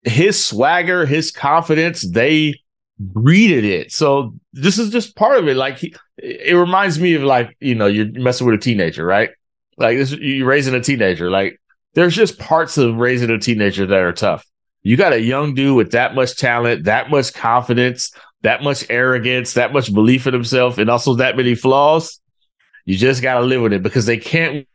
his 0.10 0.43
swagger, 0.43 1.06
his 1.06 1.32
confidence, 1.32 2.10
they 2.10 2.56
breeded 3.00 3.63
it. 3.63 3.91
So 3.91 4.34
this 4.54 4.78
is 4.78 4.89
just 4.89 5.15
part 5.15 5.38
of 5.38 5.48
it. 5.48 5.56
Like 5.56 5.78
he, 5.78 5.95
it 6.17 6.56
reminds 6.56 7.00
me 7.00 7.13
of 7.13 7.24
like, 7.24 7.56
you 7.60 7.76
know, 7.76 7.88
you're 7.88 8.12
messing 8.12 8.45
with 8.45 8.56
a 8.56 8.62
teenager, 8.62 9.06
right? 9.06 9.30
Like 9.78 9.98
this, 9.98 10.12
you're 10.12 10.48
raising 10.48 10.76
a 10.76 10.82
teenager. 10.82 11.30
Like 11.30 11.60
there's 11.93 12.15
just 12.15 12.39
parts 12.39 12.78
of 12.78 12.95
raising 12.95 13.30
a 13.30 13.39
teenager 13.39 13.86
that 13.86 14.00
are 14.00 14.12
tough. 14.12 14.45
You 14.82 14.98
got 14.98 15.13
a 15.13 15.22
young 15.22 15.56
dude 15.56 15.76
with 15.76 15.91
that 15.91 16.15
much 16.15 16.38
talent, 16.38 16.86
that 16.86 17.10
much 17.10 17.34
confidence, 17.34 18.12
that 18.41 18.63
much 18.63 18.86
arrogance, 18.89 19.54
that 19.54 19.74
much 19.74 19.93
belief 19.93 20.28
in 20.28 20.34
himself, 20.34 20.78
and 20.78 20.89
also 20.89 21.15
that 21.15 21.36
many 21.36 21.56
flaws. 21.56 22.19
You 22.86 22.98
just 22.98 23.22
got 23.22 23.39
to 23.39 23.45
live 23.45 23.62
with 23.62 23.74
it 23.74 23.84
because 23.84 24.06
they 24.06 24.17
can't 24.17 24.67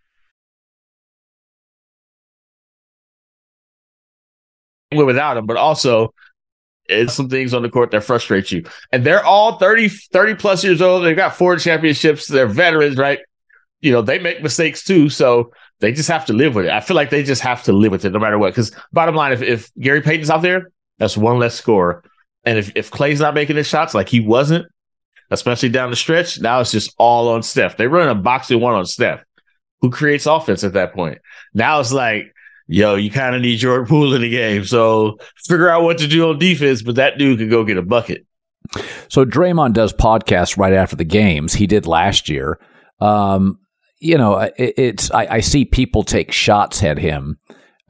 win 4.93 5.07
without 5.07 5.37
him. 5.37 5.47
But 5.47 5.57
also, 5.57 6.15
it's 6.87 7.15
some 7.15 7.29
things 7.29 7.55
on 7.55 7.63
the 7.63 7.71
court 7.71 7.91
that 7.93 8.05
frustrate 8.05 8.51
you. 8.53 8.65
And 8.93 9.05
they're 9.05 9.25
all 9.25 9.59
30, 9.59 9.89
30 9.89 10.35
plus 10.35 10.65
years 10.65 10.83
old. 10.83 11.05
They've 11.05 11.17
got 11.17 11.37
four 11.37 11.57
championships. 11.57 12.27
They're 12.27 12.47
veterans, 12.47 12.97
right? 12.97 13.21
You 13.81 13.93
know, 13.93 14.03
they 14.03 14.19
make 14.19 14.43
mistakes 14.43 14.85
too. 14.85 15.09
So 15.09 15.53
they 15.81 15.93
just 15.93 16.09
have 16.09 16.27
to 16.27 16.33
live 16.33 16.55
with 16.55 16.67
it. 16.67 16.71
I 16.71 16.81
feel 16.81 16.97
like 16.97 17.11
they 17.11 17.23
just 17.23 17.43
have 17.43 17.63
to 17.65 17.73
live 17.73 17.93
with 17.93 18.05
it 18.05 18.11
no 18.11 18.19
matter 18.19 18.39
what. 18.39 18.51
Because 18.51 18.73
bottom 18.93 19.15
line, 19.15 19.33
if, 19.33 19.43
if 19.43 19.71
Gary 19.79 20.03
Payton's 20.03 20.31
out 20.31 20.43
there, 20.43 20.71
that's 20.99 21.17
one 21.17 21.39
less 21.39 21.55
score. 21.55 22.05
And 22.45 22.59
if, 22.59 22.73
if 22.75 22.91
Klay's 22.91 23.21
not 23.21 23.35
making 23.35 23.57
his 23.57 23.67
shots 23.67 23.95
like 23.95 24.09
he 24.09 24.21
wasn't, 24.21 24.67
especially 25.31 25.71
down 25.71 25.91
the 25.91 25.97
stretch, 25.97 26.41
now 26.41 26.61
it's 26.61 26.73
just 26.73 26.95
all 26.99 27.29
on 27.29 27.43
Steph. 27.43 27.77
They 27.77 27.87
run 27.87 28.09
a 28.09 28.15
boxing 28.15 28.61
one 28.61 28.75
on 28.75 28.85
Steph, 28.85 29.25
who 29.81 29.91
creates 29.91 30.27
offense 30.27 30.63
at 30.65 30.75
that 30.75 30.93
point. 30.93 31.19
Now 31.55 31.81
it's 31.81 31.93
like, 31.93 32.34
yo, 32.67 32.95
you 32.95 33.11
kind 33.11 33.35
of 33.35 33.43
need 33.43 33.57
Jordan 33.57 33.87
Poole 33.89 34.15
in 34.15 34.23
the 34.23 34.31
game. 34.31 34.65
So 34.65 35.19
figure 35.47 35.69
out 35.69 35.83
what 35.83 35.99
to 35.99 36.07
do 36.07 36.29
on 36.29 36.39
defense, 36.39 36.83
but 36.83 36.97
that 36.97 37.19
dude 37.19 37.39
could 37.39 37.51
go 37.51 37.65
get 37.65 37.77
a 37.77 37.83
bucket. 37.83 38.27
So 39.09 39.25
Draymond 39.25 39.75
does 39.75 39.93
podcasts 39.93 40.57
right 40.57 40.73
after 40.73 40.97
the 40.97 41.05
games. 41.05 41.55
He 41.55 41.67
did 41.67 41.87
last 41.87 42.29
year. 42.29 42.59
Um, 43.01 43.59
you 43.99 44.19
know, 44.19 44.39
it, 44.39 44.55
it's 44.77 45.11
I, 45.11 45.27
I, 45.27 45.41
see 45.41 45.65
people 45.65 46.03
take 46.03 46.33
shots 46.33 46.83
at 46.83 46.99
him. 46.99 47.39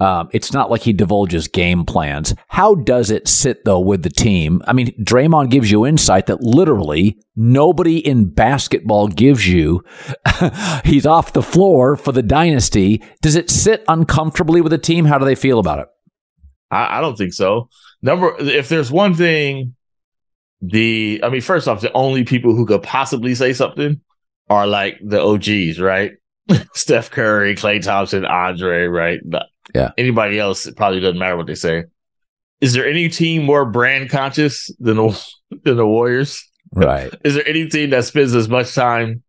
Um, 0.04 0.28
it's 0.32 0.52
not 0.52 0.70
like 0.70 0.82
he 0.82 0.92
divulges 0.92 1.48
game 1.48 1.86
plans. 1.86 2.34
How 2.48 2.74
does 2.74 3.10
it 3.10 3.26
sit 3.26 3.64
though 3.64 3.80
with 3.80 4.02
the 4.02 4.10
team? 4.10 4.60
I 4.66 4.74
mean, 4.74 4.88
Draymond 5.02 5.48
gives 5.48 5.70
you 5.70 5.86
insight 5.86 6.26
that 6.26 6.42
literally 6.42 7.18
nobody 7.36 8.06
in 8.06 8.26
basketball 8.26 9.08
gives 9.08 9.48
you. 9.48 9.82
He's 10.84 11.06
off 11.06 11.32
the 11.32 11.42
floor 11.42 11.96
for 11.96 12.12
the 12.12 12.22
dynasty. 12.22 13.02
Does 13.22 13.34
it 13.34 13.48
sit 13.48 13.82
uncomfortably 13.88 14.60
with 14.60 14.72
the 14.72 14.78
team? 14.78 15.06
How 15.06 15.16
do 15.16 15.24
they 15.24 15.34
feel 15.34 15.58
about 15.58 15.78
it? 15.78 15.88
I, 16.70 16.98
I 16.98 17.00
don't 17.00 17.16
think 17.16 17.32
so. 17.32 17.70
Number, 18.02 18.36
if 18.38 18.68
there's 18.68 18.92
one 18.92 19.14
thing, 19.14 19.74
the 20.60 21.18
I 21.22 21.30
mean, 21.30 21.40
first 21.40 21.66
off, 21.66 21.80
the 21.80 21.92
only 21.94 22.24
people 22.24 22.54
who 22.54 22.66
could 22.66 22.82
possibly 22.82 23.34
say 23.34 23.54
something 23.54 24.02
are 24.50 24.66
like 24.66 24.98
the 25.02 25.22
OGs, 25.22 25.80
right? 25.80 26.12
Steph 26.74 27.10
Curry, 27.10 27.56
Klay 27.56 27.82
Thompson, 27.82 28.26
Andre, 28.26 28.84
right? 28.84 29.20
Yeah. 29.74 29.90
Anybody 29.98 30.38
else, 30.38 30.66
it 30.66 30.76
probably 30.76 31.00
doesn't 31.00 31.18
matter 31.18 31.36
what 31.36 31.46
they 31.46 31.54
say. 31.54 31.84
Is 32.60 32.72
there 32.72 32.88
any 32.88 33.08
team 33.08 33.44
more 33.44 33.64
brand 33.64 34.10
conscious 34.10 34.70
than 34.78 34.96
the, 34.96 35.28
than 35.64 35.76
the 35.76 35.86
Warriors? 35.86 36.48
Right. 36.72 37.12
Is 37.24 37.34
there 37.34 37.46
any 37.46 37.68
team 37.68 37.90
that 37.90 38.04
spends 38.04 38.34
as 38.34 38.48
much 38.48 38.74
time 38.74 39.22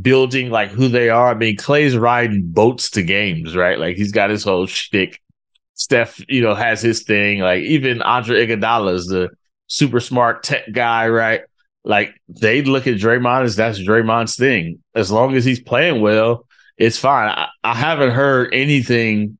building 0.00 0.50
like 0.50 0.70
who 0.70 0.88
they 0.88 1.08
are? 1.08 1.30
I 1.30 1.34
mean, 1.34 1.56
Klay's 1.56 1.96
riding 1.96 2.42
boats 2.44 2.90
to 2.90 3.02
games, 3.02 3.56
right? 3.56 3.78
Like 3.78 3.96
he's 3.96 4.12
got 4.12 4.30
his 4.30 4.44
whole 4.44 4.66
shtick. 4.66 5.20
Steph, 5.74 6.20
you 6.28 6.42
know, 6.42 6.54
has 6.54 6.82
his 6.82 7.04
thing. 7.04 7.40
Like 7.40 7.62
even 7.62 8.02
Andre 8.02 8.46
Iguodala 8.46 8.92
is 8.92 9.06
the 9.06 9.30
super 9.66 9.98
smart 9.98 10.42
tech 10.42 10.70
guy, 10.72 11.08
right? 11.08 11.40
like 11.84 12.20
they 12.28 12.62
look 12.62 12.86
at 12.86 12.96
Draymond 12.96 13.44
as 13.44 13.56
that's 13.56 13.78
Draymond's 13.78 14.36
thing. 14.36 14.82
As 14.94 15.10
long 15.10 15.34
as 15.34 15.44
he's 15.44 15.60
playing 15.60 16.00
well, 16.00 16.46
it's 16.76 16.98
fine. 16.98 17.30
I, 17.30 17.48
I 17.64 17.74
haven't 17.74 18.10
heard 18.10 18.52
anything 18.52 19.38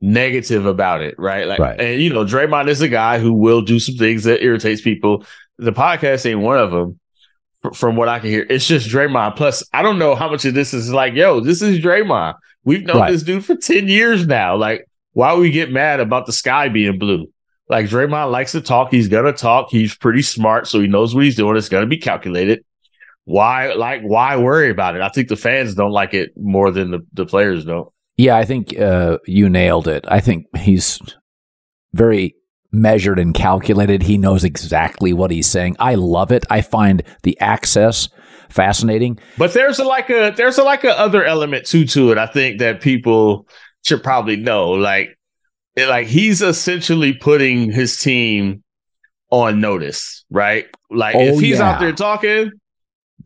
negative 0.00 0.66
about 0.66 1.00
it, 1.02 1.14
right? 1.18 1.46
Like, 1.46 1.58
Right. 1.58 1.80
and 1.80 2.00
you 2.02 2.10
know, 2.12 2.24
Draymond 2.24 2.68
is 2.68 2.80
a 2.82 2.88
guy 2.88 3.18
who 3.18 3.32
will 3.32 3.62
do 3.62 3.78
some 3.78 3.96
things 3.96 4.24
that 4.24 4.42
irritates 4.42 4.80
people. 4.82 5.24
The 5.58 5.72
podcast 5.72 6.28
ain't 6.30 6.40
one 6.40 6.58
of 6.58 6.70
them, 6.70 7.00
from 7.74 7.96
what 7.96 8.08
I 8.08 8.18
can 8.18 8.28
hear. 8.30 8.46
It's 8.48 8.66
just 8.66 8.88
Draymond. 8.88 9.36
Plus, 9.36 9.64
I 9.72 9.82
don't 9.82 9.98
know 9.98 10.14
how 10.14 10.30
much 10.30 10.44
of 10.44 10.54
this 10.54 10.74
is 10.74 10.92
like, 10.92 11.14
yo, 11.14 11.40
this 11.40 11.62
is 11.62 11.80
Draymond. 11.80 12.34
We've 12.64 12.84
known 12.84 12.98
Right. 12.98 13.10
this 13.12 13.22
dude 13.22 13.44
for 13.44 13.56
ten 13.56 13.88
years 13.88 14.26
now. 14.26 14.56
Like, 14.56 14.86
why 15.14 15.32
would 15.32 15.40
we 15.40 15.50
get 15.50 15.72
mad 15.72 16.00
about 16.00 16.26
the 16.26 16.32
sky 16.32 16.68
being 16.68 16.98
blue? 16.98 17.26
Like 17.68 17.86
Draymond 17.86 18.30
likes 18.30 18.52
to 18.52 18.60
talk. 18.60 18.90
He's 18.92 19.08
gonna 19.08 19.32
talk. 19.32 19.68
He's 19.70 19.96
pretty 19.96 20.22
smart, 20.22 20.68
so 20.68 20.78
he 20.80 20.86
knows 20.86 21.14
what 21.14 21.24
he's 21.24 21.36
doing. 21.36 21.56
It's 21.56 21.68
gonna 21.68 21.86
be 21.86 21.96
calculated. 21.96 22.64
Why, 23.24 23.72
like, 23.72 24.02
why 24.02 24.36
worry 24.36 24.70
about 24.70 24.94
it? 24.94 25.02
I 25.02 25.08
think 25.08 25.26
the 25.28 25.34
fans 25.36 25.74
don't 25.74 25.90
like 25.90 26.14
it 26.14 26.30
more 26.36 26.70
than 26.70 26.92
the, 26.92 27.00
the 27.12 27.26
players 27.26 27.64
don't. 27.64 27.88
Yeah, 28.16 28.36
I 28.36 28.44
think 28.44 28.78
uh, 28.78 29.18
you 29.26 29.48
nailed 29.48 29.88
it. 29.88 30.04
I 30.08 30.20
think 30.20 30.46
he's 30.56 31.00
very 31.92 32.34
measured 32.72 33.18
and 33.18 33.34
calculated. 33.34 34.02
He 34.02 34.18
knows 34.18 34.44
exactly 34.44 35.12
what 35.12 35.30
he's 35.30 35.46
saying. 35.46 35.76
I 35.78 35.94
love 35.96 36.32
it. 36.32 36.44
I 36.50 36.60
find 36.62 37.02
the 37.24 37.38
access 37.40 38.08
fascinating. 38.48 39.18
But 39.36 39.52
there's 39.54 39.78
a 39.78 39.84
like 39.84 40.08
a 40.10 40.32
there's 40.36 40.56
a 40.58 40.62
like 40.64 40.84
a 40.84 40.98
other 40.98 41.24
element 41.24 41.66
too 41.66 41.84
to 41.86 42.12
it. 42.12 42.18
I 42.18 42.26
think 42.26 42.58
that 42.60 42.80
people 42.80 43.46
should 43.84 44.02
probably 44.02 44.36
know. 44.36 44.70
Like, 44.70 45.16
it- 45.74 45.88
like 45.88 46.06
he's 46.06 46.40
essentially 46.42 47.12
putting 47.12 47.70
his 47.70 47.98
team 47.98 48.62
on 49.30 49.60
notice, 49.60 50.24
right? 50.30 50.66
Like 50.90 51.16
Oh, 51.16 51.20
if 51.20 51.40
he's 51.40 51.58
yeah. 51.58 51.72
out 51.72 51.80
there 51.80 51.92
talking, 51.92 52.52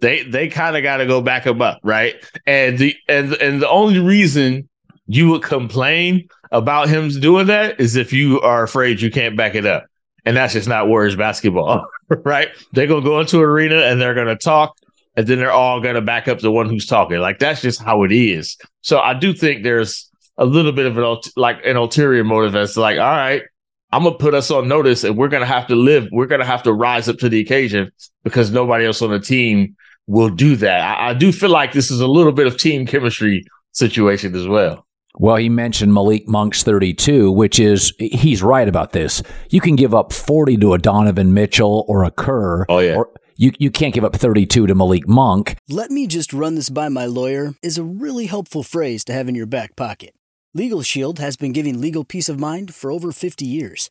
they 0.00 0.22
they 0.24 0.48
kind 0.48 0.76
of 0.76 0.83
got 0.83 0.96
to 0.96 1.07
go 1.07 1.20
back 1.20 1.44
him 1.46 1.61
up, 1.62 1.79
right? 1.85 2.16
And 2.46 2.79
the 2.79 2.96
and 3.09 3.35
and 3.35 3.61
the 3.62 3.68
only 3.68 3.98
reason 4.00 4.68
you 5.11 5.29
would 5.31 5.42
complain 5.42 6.29
about 6.53 6.88
him 6.88 7.09
doing 7.09 7.46
that 7.46 7.81
is 7.81 7.96
if 7.96 8.12
you 8.12 8.40
are 8.40 8.62
afraid 8.62 9.01
you 9.01 9.11
can't 9.11 9.37
back 9.37 9.57
it 9.57 9.66
up, 9.66 9.87
and 10.25 10.37
that's 10.37 10.53
just 10.53 10.68
not 10.68 10.87
Warriors 10.87 11.16
basketball, 11.16 11.85
right? 12.25 12.49
They're 12.73 12.87
gonna 12.87 13.05
go 13.05 13.20
into 13.20 13.38
an 13.38 13.44
arena 13.44 13.77
and 13.77 14.01
they're 14.01 14.14
gonna 14.14 14.37
talk, 14.37 14.77
and 15.16 15.27
then 15.27 15.38
they're 15.38 15.51
all 15.51 15.81
gonna 15.81 16.01
back 16.01 16.29
up 16.29 16.38
the 16.38 16.53
one 16.53 16.68
who's 16.68 16.87
talking. 16.87 17.18
Like 17.18 17.40
that's 17.40 17.61
just 17.61 17.83
how 17.83 18.05
it 18.05 18.12
is. 18.12 18.57
So 18.83 19.01
I 19.01 19.14
do 19.14 19.33
think 19.33 19.64
there's 19.64 20.09
a 20.38 20.44
little 20.44 20.73
bit 20.73 20.87
of 20.87 20.96
an 20.96 21.18
like 21.37 21.59
an 21.64 21.77
ulterior 21.77 22.23
motive 22.23 22.55
as 22.55 22.75
to 22.75 22.81
like, 22.81 22.99
all 22.99 23.05
right, 23.05 23.42
I'm 23.90 24.05
gonna 24.05 24.14
put 24.16 24.35
us 24.35 24.51
on 24.53 24.68
notice, 24.68 25.03
and 25.03 25.16
we're 25.16 25.29
gonna 25.29 25.44
have 25.44 25.66
to 25.68 25.75
live. 25.75 26.09
We're 26.12 26.27
gonna 26.27 26.46
have 26.46 26.62
to 26.64 26.73
rise 26.73 27.09
up 27.09 27.18
to 27.18 27.29
the 27.29 27.40
occasion 27.40 27.90
because 28.23 28.53
nobody 28.53 28.87
else 28.87 29.03
on 29.03 29.11
the 29.11 29.18
team 29.18 29.77
will 30.07 30.31
do 30.31 30.55
that. 30.57 30.81
I, 30.99 31.11
I 31.11 31.14
do 31.14 31.33
feel 31.33 31.51
like 31.51 31.73
this 31.73 31.90
is 31.90 32.01
a 32.01 32.07
little 32.07 32.33
bit 32.33 32.46
of 32.46 32.57
team 32.57 32.87
chemistry 32.87 33.44
situation 33.73 34.37
as 34.37 34.46
well. 34.46 34.87
Well, 35.18 35.37
he 35.37 35.49
mentioned 35.49 35.92
Malik 35.92 36.29
Monk's 36.29 36.62
32, 36.62 37.31
which 37.33 37.59
is, 37.59 37.92
he's 37.99 38.42
right 38.42 38.68
about 38.68 38.92
this. 38.92 39.23
You 39.51 39.61
can 39.61 39.77
give 39.77 39.94
up 39.94 40.12
40 40.12 40.57
to 40.59 40.75
a 40.75 40.79
Donovan 40.79 41.35
Mitchell 41.35 41.85
or 41.88 42.05
a 42.05 42.11
Kerr. 42.11 42.64
Oh, 42.68 42.79
yeah. 42.79 42.94
Or 42.94 43.11
you, 43.37 43.53
you 43.59 43.70
can't 43.70 43.94
give 43.94 44.05
up 44.05 44.14
32 44.14 44.66
to 44.66 44.75
Malik 44.75 45.09
Monk. 45.09 45.57
Let 45.68 45.90
me 45.90 46.07
just 46.07 46.33
run 46.33 46.55
this 46.55 46.70
by 46.70 46.88
my 46.88 47.07
lawyer 47.07 47.55
is 47.62 47.79
a 47.79 47.83
really 47.83 48.27
helpful 48.27 48.62
phrase 48.62 49.05
to 49.05 49.12
have 49.12 49.29
in 49.29 49.35
your 49.35 49.46
back 49.46 49.77
pocket. 49.77 50.14
Legal 50.55 50.83
Shield 50.83 51.18
has 51.18 51.37
been 51.37 51.53
giving 51.53 51.81
legal 51.81 52.05
peace 52.05 52.29
of 52.29 52.38
mind 52.38 52.75
for 52.75 52.90
over 52.90 53.12
50 53.12 53.44
years. 53.44 53.90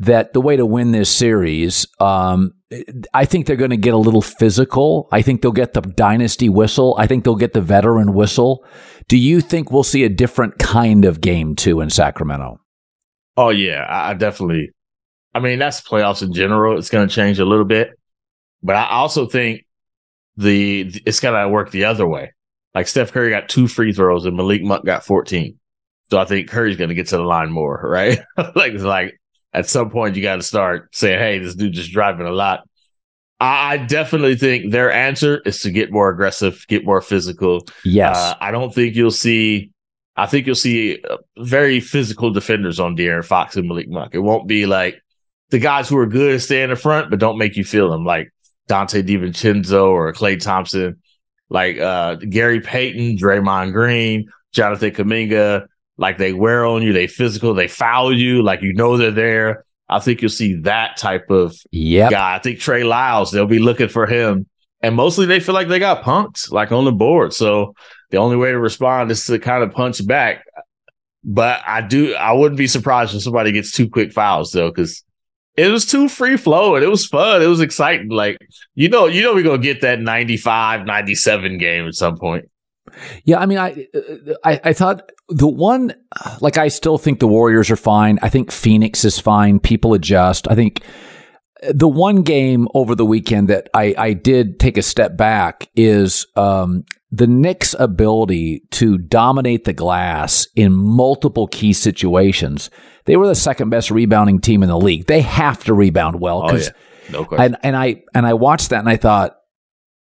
that 0.00 0.32
the 0.32 0.40
way 0.40 0.56
to 0.56 0.64
win 0.64 0.92
this 0.92 1.14
series, 1.14 1.86
um, 2.00 2.52
I 3.12 3.26
think 3.26 3.46
they're 3.46 3.56
going 3.56 3.70
to 3.70 3.76
get 3.76 3.92
a 3.92 3.98
little 3.98 4.22
physical. 4.22 5.08
I 5.12 5.20
think 5.20 5.42
they'll 5.42 5.52
get 5.52 5.74
the 5.74 5.82
dynasty 5.82 6.48
whistle. 6.48 6.94
I 6.98 7.06
think 7.06 7.24
they'll 7.24 7.36
get 7.36 7.52
the 7.52 7.60
veteran 7.60 8.14
whistle. 8.14 8.64
Do 9.08 9.18
you 9.18 9.42
think 9.42 9.70
we'll 9.70 9.82
see 9.82 10.04
a 10.04 10.08
different 10.08 10.58
kind 10.58 11.04
of 11.04 11.20
game 11.20 11.54
too 11.54 11.80
in 11.80 11.90
Sacramento? 11.90 12.60
Oh 13.36 13.50
yeah, 13.50 13.86
I, 13.88 14.14
definitely. 14.14 14.70
I 15.34 15.40
mean, 15.40 15.58
that's 15.58 15.82
playoffs 15.82 16.22
in 16.22 16.32
general. 16.32 16.78
It's 16.78 16.90
going 16.90 17.06
to 17.06 17.14
change 17.14 17.38
a 17.38 17.44
little 17.44 17.64
bit, 17.66 17.90
but 18.62 18.76
I 18.76 18.88
also 18.88 19.26
think 19.26 19.66
the 20.36 20.90
it's 21.04 21.20
going 21.20 21.40
to 21.40 21.48
work 21.48 21.70
the 21.72 21.84
other 21.84 22.06
way. 22.06 22.32
Like 22.74 22.88
Steph 22.88 23.12
Curry 23.12 23.30
got 23.30 23.48
two 23.50 23.68
free 23.68 23.92
throws 23.92 24.24
and 24.24 24.36
Malik 24.36 24.62
Monk 24.62 24.86
got 24.86 25.04
fourteen, 25.04 25.58
so 26.10 26.18
I 26.18 26.24
think 26.24 26.48
Curry's 26.48 26.76
going 26.76 26.88
to 26.88 26.94
get 26.94 27.08
to 27.08 27.18
the 27.18 27.22
line 27.22 27.52
more, 27.52 27.80
right? 27.84 28.18
like 28.54 28.72
it's 28.72 28.82
like 28.82 29.19
at 29.52 29.68
some 29.68 29.90
point 29.90 30.16
you 30.16 30.22
got 30.22 30.36
to 30.36 30.42
start 30.42 30.94
saying, 30.94 31.18
"Hey, 31.18 31.38
this 31.38 31.54
dude 31.54 31.72
just 31.72 31.92
driving 31.92 32.26
a 32.26 32.32
lot." 32.32 32.66
I 33.42 33.78
definitely 33.78 34.36
think 34.36 34.70
their 34.70 34.92
answer 34.92 35.40
is 35.46 35.60
to 35.62 35.70
get 35.70 35.90
more 35.90 36.10
aggressive, 36.10 36.62
get 36.68 36.84
more 36.84 37.00
physical, 37.00 37.66
Yes. 37.86 38.14
uh, 38.16 38.34
I 38.38 38.50
don't 38.50 38.74
think 38.74 38.94
you'll 38.94 39.10
see. 39.10 39.70
I 40.14 40.26
think 40.26 40.46
you'll 40.46 40.54
see 40.54 40.98
uh, 41.08 41.16
very 41.38 41.80
physical 41.80 42.30
defenders 42.30 42.78
on 42.78 42.96
De'Aaron 42.96 43.24
Fox 43.24 43.56
and 43.56 43.66
Malik 43.66 43.88
Monk. 43.88 44.14
It 44.14 44.18
won't 44.18 44.46
be 44.46 44.66
like 44.66 45.00
the 45.48 45.58
guys 45.58 45.88
who 45.88 45.96
are 45.96 46.06
good 46.06 46.34
at 46.34 46.42
stay 46.42 46.62
in 46.62 46.68
the 46.68 46.76
front, 46.76 47.08
but 47.08 47.18
don't 47.18 47.38
make 47.38 47.56
you 47.56 47.64
feel 47.64 47.90
them, 47.90 48.04
like 48.04 48.30
Donte 48.68 49.02
DiVincenzo 49.08 49.86
or 49.88 50.12
Klay 50.12 50.38
Thompson, 50.38 51.00
like 51.48 51.78
uh, 51.78 52.16
Gary 52.16 52.60
Payton, 52.60 53.16
Draymond 53.16 53.72
Green, 53.72 54.28
Jonathan 54.52 54.90
Kaminga. 54.90 55.66
Like 56.00 56.16
they 56.16 56.32
wear 56.32 56.64
on 56.64 56.82
you, 56.82 56.94
they 56.94 57.06
physical, 57.06 57.52
they 57.52 57.68
foul 57.68 58.16
you, 58.16 58.42
like 58.42 58.62
you 58.62 58.72
know 58.72 58.96
they're 58.96 59.10
there. 59.10 59.66
I 59.86 59.98
think 59.98 60.22
you'll 60.22 60.30
see 60.30 60.54
that 60.62 60.96
type 60.96 61.30
of 61.30 61.54
yep. 61.72 62.10
guy. 62.10 62.34
I 62.34 62.38
think 62.38 62.58
Trey 62.58 62.84
Lyles, 62.84 63.30
they'll 63.30 63.46
be 63.46 63.58
looking 63.58 63.88
for 63.88 64.06
him. 64.06 64.46
And 64.80 64.96
mostly 64.96 65.26
they 65.26 65.40
feel 65.40 65.54
like 65.54 65.68
they 65.68 65.78
got 65.78 66.02
punked, 66.02 66.50
like 66.50 66.72
on 66.72 66.86
the 66.86 66.92
board. 66.92 67.34
So 67.34 67.74
the 68.08 68.16
only 68.16 68.36
way 68.36 68.50
to 68.50 68.58
respond 68.58 69.10
is 69.10 69.26
to 69.26 69.38
kind 69.38 69.62
of 69.62 69.72
punch 69.72 70.04
back. 70.06 70.46
But 71.22 71.60
I 71.66 71.82
do, 71.82 72.14
I 72.14 72.32
wouldn't 72.32 72.56
be 72.56 72.66
surprised 72.66 73.14
if 73.14 73.22
somebody 73.22 73.52
gets 73.52 73.72
two 73.72 73.90
quick 73.90 74.12
fouls 74.12 74.52
though, 74.52 74.70
because 74.70 75.04
it 75.56 75.68
was 75.68 75.84
too 75.84 76.08
free 76.08 76.38
flowing. 76.38 76.82
It 76.82 76.88
was 76.88 77.04
fun. 77.04 77.42
It 77.42 77.46
was 77.46 77.60
exciting. 77.60 78.08
Like, 78.08 78.38
you 78.74 78.88
know, 78.88 79.04
you 79.04 79.22
know, 79.22 79.34
we're 79.34 79.42
going 79.42 79.60
to 79.60 79.66
get 79.66 79.82
that 79.82 80.00
95, 80.00 80.86
97 80.86 81.58
game 81.58 81.86
at 81.86 81.94
some 81.94 82.16
point. 82.16 82.48
Yeah, 83.24 83.38
I 83.38 83.46
mean, 83.46 83.58
I, 83.58 83.86
I 84.44 84.60
I 84.64 84.72
thought 84.72 85.10
the 85.28 85.46
one 85.48 85.94
like 86.40 86.58
I 86.58 86.68
still 86.68 86.98
think 86.98 87.20
the 87.20 87.28
Warriors 87.28 87.70
are 87.70 87.76
fine. 87.76 88.18
I 88.22 88.28
think 88.28 88.50
Phoenix 88.50 89.04
is 89.04 89.18
fine. 89.18 89.60
People 89.60 89.94
adjust. 89.94 90.50
I 90.50 90.54
think 90.54 90.82
the 91.72 91.88
one 91.88 92.22
game 92.22 92.66
over 92.74 92.94
the 92.94 93.06
weekend 93.06 93.48
that 93.48 93.68
I 93.74 93.94
I 93.96 94.12
did 94.14 94.58
take 94.58 94.76
a 94.76 94.82
step 94.82 95.16
back 95.16 95.68
is 95.76 96.26
um, 96.36 96.84
the 97.12 97.26
Knicks' 97.26 97.74
ability 97.78 98.62
to 98.72 98.98
dominate 98.98 99.64
the 99.64 99.72
glass 99.72 100.48
in 100.56 100.72
multiple 100.72 101.46
key 101.46 101.72
situations. 101.72 102.70
They 103.04 103.16
were 103.16 103.26
the 103.28 103.34
second 103.34 103.70
best 103.70 103.90
rebounding 103.90 104.40
team 104.40 104.62
in 104.62 104.68
the 104.68 104.78
league. 104.78 105.06
They 105.06 105.20
have 105.20 105.62
to 105.64 105.74
rebound 105.74 106.20
well 106.20 106.42
Oh, 106.42 106.46
because 106.46 106.66
yeah. 106.66 106.72
No 107.12 107.24
question. 107.24 107.44
And 107.44 107.56
and 107.62 107.76
I 107.76 108.02
and 108.14 108.26
I 108.26 108.34
watched 108.34 108.70
that 108.70 108.78
and 108.80 108.88
I 108.88 108.96
thought, 108.96 109.36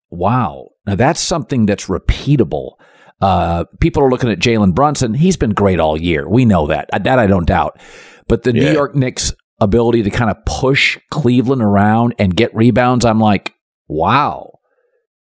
wow, 0.10 0.69
now 0.86 0.96
that's 0.96 1.20
something 1.20 1.66
that's 1.66 1.88
repeatable. 1.88 2.74
Uh, 3.22 3.66
people 3.80 4.04
are 4.04 4.10
looking 4.10 4.30
at 4.32 4.40
Jalen 4.40 4.74
Brunson. 4.74 5.14
He's 5.14 5.38
been 5.38 5.52
great 5.52 5.80
all 5.80 6.00
year. 6.00 6.28
We 6.28 6.46
know 6.46 6.68
that. 6.68 6.90
That 7.04 7.20
I 7.20 7.28
don't 7.28 7.46
doubt. 7.46 7.80
But 8.28 8.44
the 8.44 8.54
Yeah. 8.54 8.66
New 8.66 8.72
York 8.72 8.96
Knicks' 8.96 9.34
ability 9.60 10.04
to 10.04 10.10
kind 10.10 10.32
of 10.32 10.38
push 10.46 10.98
Cleveland 11.12 11.62
around 11.62 12.16
and 12.18 12.36
get 12.36 12.56
rebounds, 12.56 13.04
I'm 13.06 13.20
like, 13.20 13.54
wow. 13.88 14.59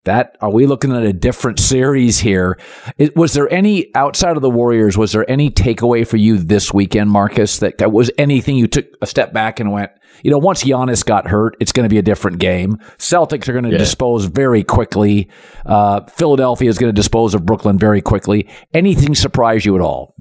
That 0.07 0.37
are 0.39 0.49
we 0.49 0.65
looking 0.67 0.95
at 0.95 1.03
a 1.03 1.11
different 1.11 1.59
series 1.59 2.17
here? 2.17 2.57
It, 2.97 3.17
was 3.17 3.33
there 3.33 3.51
any 3.51 3.93
outside 3.93 4.37
of 4.37 4.41
the 4.41 4.49
Warriors? 4.49 4.97
Was 4.97 5.11
there 5.11 5.29
any 5.29 5.51
takeaway 5.51 6.07
for 6.07 6.15
you 6.15 6.37
this 6.37 6.73
weekend, 6.73 7.11
Marcus? 7.11 7.59
That, 7.59 7.91
was 7.91 8.09
anything 8.17 8.55
you 8.55 8.67
took 8.67 8.85
a 9.01 9.05
step 9.05 9.33
back 9.33 9.59
and 9.59 9.69
went, 9.73 9.91
you 10.23 10.31
know, 10.31 10.37
once 10.37 10.63
Giannis 10.63 11.05
got 11.05 11.27
hurt, 11.27 11.57
it's 11.59 11.73
going 11.73 11.83
to 11.83 11.89
be 11.89 11.97
a 11.97 12.01
different 12.01 12.39
game. 12.39 12.77
Celtics 12.97 13.49
are 13.49 13.51
going 13.51 13.65
to 13.65 13.71
Yeah. 13.71 13.79
dispose 13.79 14.23
very 14.25 14.63
quickly. 14.63 15.27
Uh, 15.65 16.05
Philadelphia 16.05 16.69
is 16.69 16.77
going 16.77 16.87
to 16.87 16.95
dispose 16.95 17.33
of 17.35 17.45
Brooklyn 17.45 17.77
very 17.77 18.01
quickly. 18.01 18.47
Anything 18.73 19.13
surprise 19.13 19.65
you 19.65 19.75
at 19.75 19.81
all? 19.81 20.15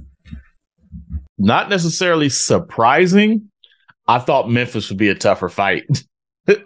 Not 1.38 1.70
necessarily 1.70 2.29
surprising. 2.29 3.51
I 4.09 4.18
thought 4.18 4.51
Memphis 4.51 4.88
would 4.88 4.99
be 4.99 5.11
a 5.11 5.14
tougher 5.14 5.49
fight. 5.49 5.85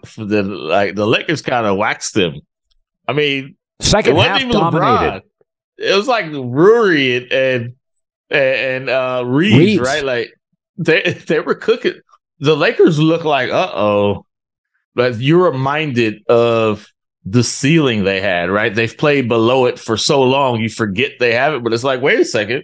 For 0.07 0.25
the 0.25 0.43
like 0.43 0.95
the 0.95 1.07
Lakers 1.07 1.43
kind 1.43 1.67
of 1.67 1.77
waxed 1.77 2.15
them. 2.15 2.41
I 3.11 3.13
mean, 3.13 3.57
Second 3.81 4.17
half 4.17 4.41
dominated. 4.41 4.79
LeBron. 4.79 5.23
It 5.79 5.97
was 5.97 6.07
like 6.07 6.27
Rory 6.33 7.17
and 7.17 7.33
and 7.33 7.75
and 8.31 8.89
uh 8.89 9.25
Reaves, 9.27 9.59
Reaves. 9.59 9.81
right? 9.81 10.05
Like 10.05 10.33
they 10.77 11.01
they 11.27 11.41
were 11.41 11.57
cooking. 11.57 11.95
The 12.39 12.57
Lakers 12.57 13.01
look 13.01 13.25
like 13.25 13.51
uh 13.51 13.73
oh, 13.75 14.27
but 14.95 15.19
you're 15.19 15.51
reminded 15.51 16.25
of 16.29 16.87
the 17.25 17.43
ceiling 17.43 18.05
they 18.05 18.21
had, 18.21 18.49
right? 18.49 18.73
They've 18.73 18.97
played 18.97 19.29
below 19.29 19.67
it 19.67 19.79
for 19.79 19.97
so 19.97 20.23
long, 20.23 20.61
you 20.61 20.71
forget 20.71 21.13
they 21.19 21.35
have 21.35 21.53
it. 21.55 21.65
But 21.65 21.73
it's 21.73 21.85
like, 21.85 22.01
wait 22.01 22.21
a 22.21 22.25
second, 22.25 22.63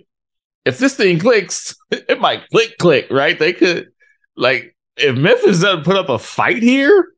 if 0.65 0.79
this 0.79 0.95
thing 0.95 1.19
clicks, 1.19 1.75
it 1.91 2.21
might 2.21 2.49
click, 2.51 2.79
click, 2.79 3.09
right? 3.11 3.37
They 3.37 3.53
could 3.53 3.89
like 4.37 4.77
if 4.97 5.17
Memphis 5.17 5.61
doesn't 5.61 5.85
put 5.85 5.97
up 5.97 6.09
a 6.09 6.21
fight 6.21 6.63
here, 6.63 7.09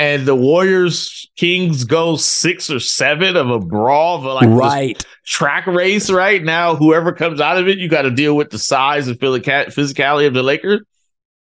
and 0.00 0.24
the 0.24 0.34
Warriors 0.34 1.30
Kings 1.36 1.84
go 1.84 2.16
six 2.16 2.70
or 2.70 2.80
seven 2.80 3.36
of 3.36 3.50
a 3.50 3.58
brawl 3.58 4.16
of 4.16 4.24
like 4.24 4.48
this 4.48 4.58
right. 4.58 5.06
track 5.26 5.66
race 5.66 6.08
right 6.10 6.42
now. 6.42 6.74
Whoever 6.74 7.12
comes 7.12 7.38
out 7.38 7.58
of 7.58 7.68
it, 7.68 7.76
you 7.76 7.86
got 7.86 8.02
to 8.02 8.10
deal 8.10 8.34
with 8.34 8.48
the 8.48 8.58
size 8.58 9.08
and 9.08 9.18
physicality 9.18 9.66
physicality 9.66 10.26
of 10.26 10.32
the 10.32 10.42
Lakers. 10.42 10.80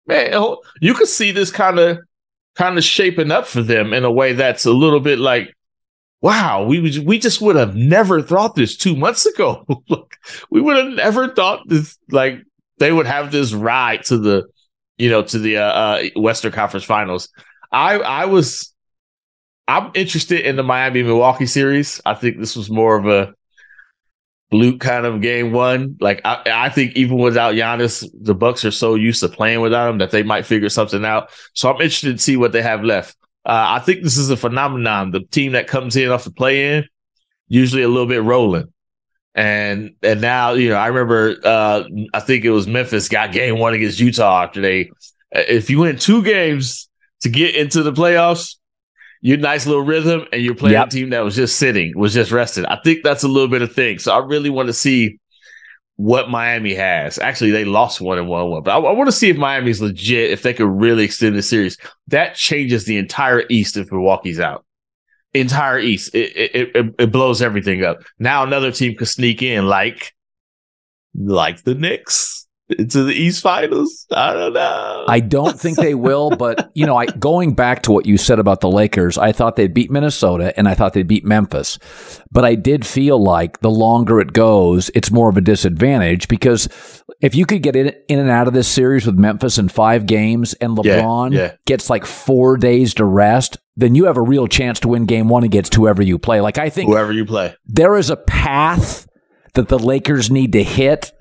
Man, 0.08 0.34
you 0.82 0.96
could 0.96 1.08
see 1.08 1.32
this 1.32 1.52
kind 1.52 1.78
of 1.78 2.00
kind 2.56 2.76
of 2.76 2.84
shaping 2.84 3.30
up 3.30 3.46
for 3.46 3.62
them 3.62 3.94
in 3.94 4.04
a 4.04 4.12
way 4.12 4.34
that's 4.34 4.66
a 4.66 4.74
little 4.74 5.00
bit 5.00 5.20
like, 5.20 5.56
wow, 6.22 6.66
we 6.66 7.00
we 7.02 7.20
just 7.20 7.42
would 7.42 7.56
have 7.56 7.76
never 7.76 8.20
thought 8.20 8.56
this 8.56 8.76
two 8.76 8.96
months 8.96 9.28
ago. 9.28 9.64
Look, 9.90 10.18
we 10.50 10.60
would 10.60 10.76
have 10.76 10.94
never 10.96 11.28
thought 11.28 11.70
this 11.70 12.00
like 12.10 12.42
they 12.80 12.92
would 12.92 13.06
have 13.06 13.32
this 13.32 13.54
ride 13.54 14.06
to 14.06 14.18
the 14.18 14.48
you 14.98 15.12
know 15.12 15.22
to 15.22 15.38
the 15.38 15.58
uh, 15.58 15.62
uh, 15.62 16.04
Western 16.16 16.52
Conference 16.52 16.84
Finals. 16.84 17.30
I 17.72 18.00
I 18.00 18.26
was 18.26 18.74
I'm 19.68 19.92
interested 19.94 20.42
in 20.42 20.56
the 20.56 20.64
Miami 20.64 21.04
Milwaukee 21.04 21.46
series. 21.46 22.02
I 22.06 22.16
think 22.16 22.40
this 22.40 22.56
was 22.56 22.70
more 22.70 22.98
of 22.98 23.06
a 23.06 23.34
fluke 24.50 24.80
kind 24.80 25.06
of 25.06 25.22
game 25.22 25.52
one. 25.52 25.96
Like 26.00 26.22
I, 26.26 26.42
I 26.52 26.70
think 26.70 26.96
even 26.96 27.18
without 27.18 27.54
Giannis, 27.54 28.08
the 28.20 28.34
Bucks 28.34 28.66
are 28.66 28.72
so 28.72 28.96
used 28.96 29.20
to 29.20 29.30
playing 29.30 29.62
without 29.62 29.90
him 29.90 30.00
that 30.00 30.12
they 30.12 30.24
might 30.24 30.46
figure 30.46 30.70
something 30.70 31.06
out. 31.06 31.30
So 31.54 31.70
I'm 31.70 31.76
interested 31.76 32.18
to 32.18 32.24
see 32.24 32.36
what 32.36 32.52
they 32.52 32.64
have 32.64 32.84
left. 32.84 33.16
Uh, 33.46 33.78
I 33.78 33.80
think 33.80 34.04
this 34.04 34.18
is 34.18 34.30
a 34.30 34.38
phenomenon. 34.38 35.12
The 35.12 35.22
team 35.22 35.52
that 35.54 35.68
comes 35.68 35.96
in 35.96 36.10
off 36.10 36.24
the 36.24 36.32
play 36.32 36.78
in, 36.78 36.86
usually 37.48 37.84
a 37.84 37.88
little 37.88 38.08
bit 38.08 38.24
rolling. 38.24 38.74
And 39.36 39.92
and 40.02 40.20
now, 40.20 40.54
you 40.54 40.70
know, 40.70 40.76
I 40.76 40.88
remember 40.88 41.36
uh 41.44 41.84
I 42.14 42.20
think 42.20 42.44
it 42.44 42.50
was 42.50 42.68
Memphis 42.68 43.08
got 43.08 43.32
game 43.32 43.60
one 43.60 43.76
against 43.76 44.00
Utah 44.00 44.44
after 44.44 44.60
they 44.60 44.90
if 45.32 45.70
you 45.70 45.80
win 45.80 46.00
two 46.00 46.24
games 46.24 46.89
to 47.22 47.30
get 47.30 47.56
into 47.56 47.84
the 47.84 47.92
playoffs, 47.94 48.56
you're 49.22 49.38
nice 49.38 49.66
little 49.66 49.84
rhythm 49.84 50.26
and 50.32 50.42
you're 50.42 50.56
playing 50.56 50.74
Yep. 50.74 50.88
a 50.88 50.90
team 50.92 51.10
that 51.10 51.20
was 51.24 51.36
just 51.36 51.58
sitting, 51.58 51.94
was 51.96 52.14
just 52.14 52.32
rested. 52.32 52.66
I 52.66 52.80
think 52.84 53.04
that's 53.04 53.24
a 53.24 53.28
little 53.28 53.50
bit 53.50 53.62
of 53.62 53.74
thing. 53.74 54.00
So 54.00 54.14
I 54.14 54.20
really 54.26 54.50
want 54.50 54.68
to 54.68 54.74
see 54.74 55.20
what 55.98 56.30
Miami 56.30 56.74
has. 56.76 57.20
Actually, 57.20 57.52
they 57.52 57.66
lost 57.66 58.00
one 58.00 58.18
and 58.18 58.30
one 58.30 58.50
one, 58.50 58.64
but 58.64 58.72
I, 58.72 58.78
I 58.78 58.94
want 58.94 59.10
to 59.10 59.12
see 59.12 59.30
if 59.30 59.36
Miami's 59.36 59.82
legit, 59.82 60.32
if 60.32 60.44
they 60.44 60.54
could 60.54 60.70
really 60.70 61.04
extend 61.04 61.36
the 61.36 61.42
series. 61.42 61.78
That 62.08 62.36
changes 62.36 62.86
the 62.86 62.96
entire 62.98 63.44
East 63.50 63.76
if 63.76 63.92
Milwaukee's 63.92 64.40
out. 64.40 64.66
Entire 65.34 65.78
East, 65.78 66.16
it 66.16 66.36
it, 66.38 66.76
it 66.76 66.96
it 66.98 67.12
blows 67.12 67.42
everything 67.42 67.84
up. 67.84 67.98
Now 68.18 68.44
another 68.44 68.72
team 68.72 68.96
could 68.98 69.10
sneak 69.10 69.44
in, 69.44 69.66
like 69.68 70.14
like 71.14 71.64
the 71.64 71.76
Knicks 71.76 72.48
into 72.78 73.04
the 73.04 73.14
East 73.14 73.42
Finals. 73.42 74.06
I 74.12 74.34
don't 74.34 74.54
know. 74.54 75.06
I 75.08 75.20
don't 75.20 75.60
think 75.60 75.78
they 75.78 75.96
will, 75.96 76.30
but 76.32 76.72
you 76.76 76.86
know, 76.86 76.96
I 76.98 77.06
going 77.08 77.54
back 77.56 77.82
to 77.84 77.92
what 77.92 78.06
you 78.06 78.18
said 78.18 78.40
about 78.40 78.62
the 78.62 78.70
Lakers, 78.70 79.18
I 79.18 79.32
thought 79.32 79.56
they'd 79.56 79.74
beat 79.74 79.90
Minnesota 79.92 80.54
and 80.58 80.68
I 80.68 80.76
thought 80.76 80.94
they'd 80.94 81.08
beat 81.08 81.26
Memphis. 81.26 81.80
But 82.32 82.46
I 82.46 82.56
did 82.56 82.86
feel 82.86 83.22
like 83.22 83.60
the 83.62 83.72
longer 83.72 84.20
it 84.20 84.34
goes, 84.34 84.92
it's 84.94 85.10
more 85.12 85.30
of 85.30 85.38
a 85.38 85.42
disadvantage 85.42 86.28
because 86.28 86.70
if 87.22 87.34
you 87.36 87.46
could 87.46 87.64
get 87.64 87.76
in, 87.76 87.94
in 88.08 88.20
and 88.20 88.30
out 88.30 88.48
of 88.48 88.54
this 88.54 88.68
series 88.68 89.06
with 89.06 89.16
Memphis 89.16 89.58
in 89.58 89.68
five 89.70 90.06
games 90.06 90.54
and 90.56 90.78
Yeah, 90.84 91.02
LeBron 91.02 91.34
yeah. 91.34 91.56
gets 91.66 91.90
like 91.90 92.06
four 92.06 92.56
days 92.58 92.94
to 92.96 93.06
rest, 93.06 93.58
then 93.76 93.96
you 93.96 94.06
have 94.06 94.18
a 94.18 94.22
real 94.22 94.48
chance 94.48 94.80
to 94.82 94.88
win 94.90 95.06
game 95.06 95.28
one 95.28 95.44
against 95.44 95.74
whoever 95.74 96.04
you 96.04 96.20
play. 96.20 96.40
Like 96.42 96.58
I 96.58 96.70
think 96.70 96.90
Whoever 96.90 97.12
you 97.14 97.26
play. 97.26 97.56
there 97.66 97.96
is 97.96 98.10
a 98.10 98.16
path 98.18 99.08
that 99.56 99.68
the 99.70 99.80
Lakers 99.80 100.30
need 100.30 100.52
to 100.54 100.64
hit 100.64 101.12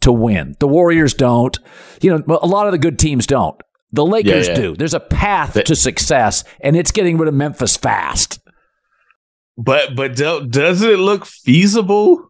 to 0.00 0.12
win. 0.12 0.56
The 0.58 0.68
Warriors 0.68 1.14
don't. 1.14 1.58
You 2.00 2.18
know, 2.18 2.38
a 2.42 2.46
lot 2.46 2.66
of 2.66 2.72
the 2.72 2.78
good 2.78 2.98
teams 2.98 3.26
don't. 3.26 3.60
The 3.92 4.04
Lakers 4.04 4.48
yeah. 4.48 4.54
do. 4.54 4.76
There's 4.76 4.94
a 4.94 5.00
path 5.00 5.62
to 5.64 5.74
success, 5.74 6.44
and 6.60 6.76
it's 6.76 6.92
getting 6.92 7.18
rid 7.18 7.28
of 7.28 7.34
Memphis 7.34 7.76
fast. 7.76 8.38
But 9.56 9.96
but 9.96 10.16
do, 10.16 10.46
doesn't 10.46 10.88
it 10.88 10.98
look 10.98 11.26
feasible? 11.26 12.28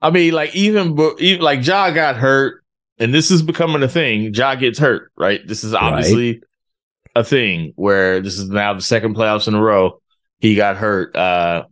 I 0.00 0.10
mean, 0.10 0.32
like 0.32 0.54
even, 0.54 0.98
even 1.18 1.42
like 1.42 1.66
Ja 1.66 1.90
got 1.90 2.16
hurt, 2.16 2.64
and 2.98 3.12
this 3.12 3.30
is 3.30 3.42
becoming 3.42 3.82
a 3.82 3.88
thing. 3.88 4.32
Ja 4.32 4.54
gets 4.54 4.78
hurt, 4.78 5.12
right? 5.16 5.40
This 5.46 5.64
is 5.64 5.74
obviously 5.74 6.42
a 7.14 7.24
thing 7.24 7.72
where 7.76 8.20
this 8.20 8.38
is 8.38 8.48
now 8.48 8.74
the 8.74 8.82
second 8.82 9.16
playoffs 9.16 9.48
in 9.48 9.54
a 9.54 9.62
row. 9.62 10.00
He 10.38 10.54
got 10.54 10.76
hurt. 10.76 11.14
Uh, 11.14 11.64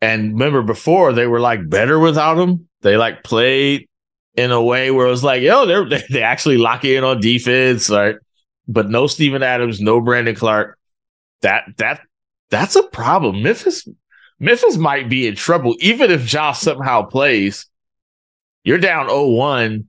and 0.00 0.34
remember 0.34 0.62
before 0.62 1.12
they 1.12 1.26
were 1.26 1.40
like 1.40 1.68
better 1.68 1.98
without 1.98 2.38
him. 2.38 2.68
They 2.82 2.96
like 2.96 3.24
played 3.24 3.88
in 4.38 4.52
a 4.52 4.62
way 4.62 4.92
where 4.92 5.08
it 5.08 5.10
was 5.10 5.24
like, 5.24 5.42
yo, 5.42 5.66
they're 5.66 5.84
they, 6.10 6.22
actually 6.22 6.58
lock 6.58 6.84
in 6.84 7.02
on 7.02 7.20
defense, 7.20 7.90
right? 7.90 8.16
But 8.68 8.88
no 8.88 9.06
Steven 9.08 9.42
Adams, 9.42 9.80
no 9.80 10.00
Brandon 10.00 10.34
Clarke. 10.34 10.78
That 11.42 11.64
that 11.78 12.00
that's 12.50 12.76
a 12.76 12.82
problem. 12.84 13.42
Memphis 13.42 13.86
Memphis 14.38 14.76
might 14.76 15.08
be 15.08 15.26
in 15.26 15.34
trouble, 15.34 15.74
even 15.80 16.10
if 16.10 16.24
Josh 16.24 16.60
somehow 16.60 17.02
plays. 17.02 17.66
You're 18.64 18.78
down 18.78 19.08
0-1, 19.08 19.86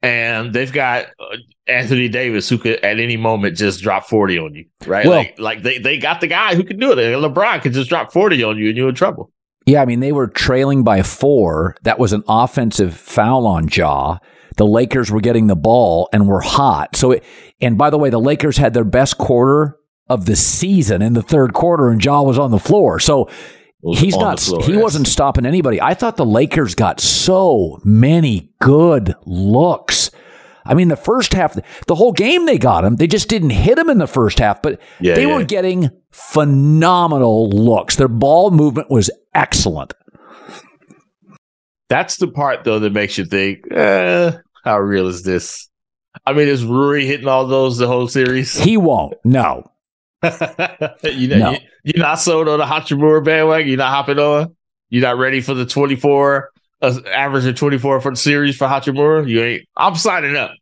and 0.00 0.52
they've 0.52 0.72
got 0.72 1.06
uh, 1.20 1.36
Anthony 1.66 2.08
Davis 2.08 2.48
who 2.48 2.56
could 2.56 2.76
at 2.82 2.98
any 2.98 3.16
moment 3.16 3.58
just 3.58 3.82
drop 3.82 4.06
40 4.08 4.38
on 4.38 4.54
you, 4.54 4.66
right? 4.86 5.06
Well- 5.06 5.18
like, 5.18 5.38
like 5.38 5.62
they, 5.62 5.78
they 5.78 5.98
got 5.98 6.20
the 6.20 6.26
guy 6.26 6.54
who 6.54 6.64
can 6.64 6.78
do 6.78 6.92
it. 6.92 6.96
LeBron 6.96 7.60
could 7.60 7.74
just 7.74 7.90
drop 7.90 8.12
40 8.12 8.42
on 8.42 8.56
you 8.56 8.68
and 8.68 8.76
you're 8.76 8.88
in 8.88 8.94
trouble. 8.94 9.32
Yeah, 9.66 9.82
I 9.82 9.84
mean, 9.84 10.00
they 10.00 10.12
were 10.12 10.28
trailing 10.28 10.84
by 10.84 11.02
four. 11.02 11.76
That 11.82 11.98
was 11.98 12.12
an 12.12 12.22
offensive 12.28 12.94
foul 12.96 13.46
on 13.46 13.68
Ja. 13.68 14.18
The 14.56 14.66
Lakers 14.66 15.10
were 15.10 15.20
getting 15.20 15.48
the 15.48 15.56
ball 15.56 16.08
and 16.12 16.28
were 16.28 16.40
hot. 16.40 16.96
So, 16.96 17.10
it, 17.12 17.24
and 17.60 17.76
by 17.76 17.90
the 17.90 17.98
way, 17.98 18.08
the 18.08 18.20
Lakers 18.20 18.56
had 18.56 18.74
their 18.74 18.84
best 18.84 19.18
quarter 19.18 19.76
of 20.08 20.24
the 20.26 20.36
season 20.36 21.02
in 21.02 21.14
the 21.14 21.22
third 21.22 21.52
quarter, 21.52 21.88
and 21.88 22.02
Ja 22.02 22.22
was 22.22 22.38
on 22.38 22.52
the 22.52 22.60
floor. 22.60 23.00
So 23.00 23.28
he's 23.82 24.16
not. 24.16 24.38
floor, 24.40 24.62
he 24.62 24.74
yes. 24.74 24.82
wasn't 24.82 25.08
stopping 25.08 25.44
anybody. 25.44 25.80
I 25.80 25.94
thought 25.94 26.16
the 26.16 26.24
Lakers 26.24 26.74
got 26.74 27.00
so 27.00 27.80
many 27.84 28.52
good 28.60 29.14
looks. 29.24 30.10
I 30.64 30.74
mean, 30.74 30.88
the 30.88 30.96
first 30.96 31.32
half, 31.32 31.56
the 31.86 31.94
whole 31.94 32.12
game 32.12 32.46
they 32.46 32.58
got 32.58 32.84
him. 32.84 32.96
They 32.96 33.06
just 33.06 33.28
didn't 33.28 33.50
hit 33.50 33.78
him 33.78 33.88
in 33.90 33.98
the 33.98 34.06
first 34.06 34.38
half, 34.38 34.62
but 34.62 34.80
Yeah, 35.00 35.14
they 35.14 35.26
yeah. 35.26 35.36
were 35.36 35.44
getting 35.44 35.90
phenomenal 36.16 37.50
looks. 37.50 37.96
Their 37.96 38.08
ball 38.08 38.50
movement 38.50 38.90
was 38.90 39.10
excellent. 39.34 39.92
That's 41.88 42.16
the 42.16 42.26
part 42.28 42.64
though 42.64 42.78
that 42.80 42.92
makes 42.92 43.16
you 43.18 43.26
think, 43.26 43.70
eh, 43.70 44.32
how 44.64 44.78
real 44.78 45.06
is 45.08 45.22
this? 45.22 45.68
I 46.24 46.32
mean, 46.32 46.48
is 46.48 46.64
Rui 46.64 47.04
hitting 47.04 47.28
all 47.28 47.46
those 47.46 47.76
the 47.78 47.86
whole 47.86 48.08
series? 48.08 48.56
He 48.56 48.76
won't. 48.76 49.14
No. 49.24 49.70
you 50.22 51.28
know, 51.28 51.36
No. 51.38 51.50
you, 51.52 51.58
you're 51.84 52.02
not 52.02 52.18
sold 52.18 52.48
on 52.48 52.58
the 52.58 52.64
Hachimura 52.64 53.22
bandwagon. 53.22 53.68
You're 53.68 53.76
not 53.76 53.90
hopping 53.90 54.18
on. 54.18 54.56
You're 54.88 55.02
not 55.02 55.18
ready 55.18 55.40
for 55.42 55.52
the 55.54 55.66
24, 55.66 56.50
uh, 56.80 56.98
average 57.12 57.44
of 57.44 57.54
24 57.56 58.00
for 58.00 58.10
the 58.10 58.16
series 58.16 58.56
for 58.56 58.66
Hachimura. 58.66 59.28
You 59.28 59.42
ain't. 59.44 59.68
I'm 59.76 59.94
signing 59.96 60.34
up. 60.36 60.52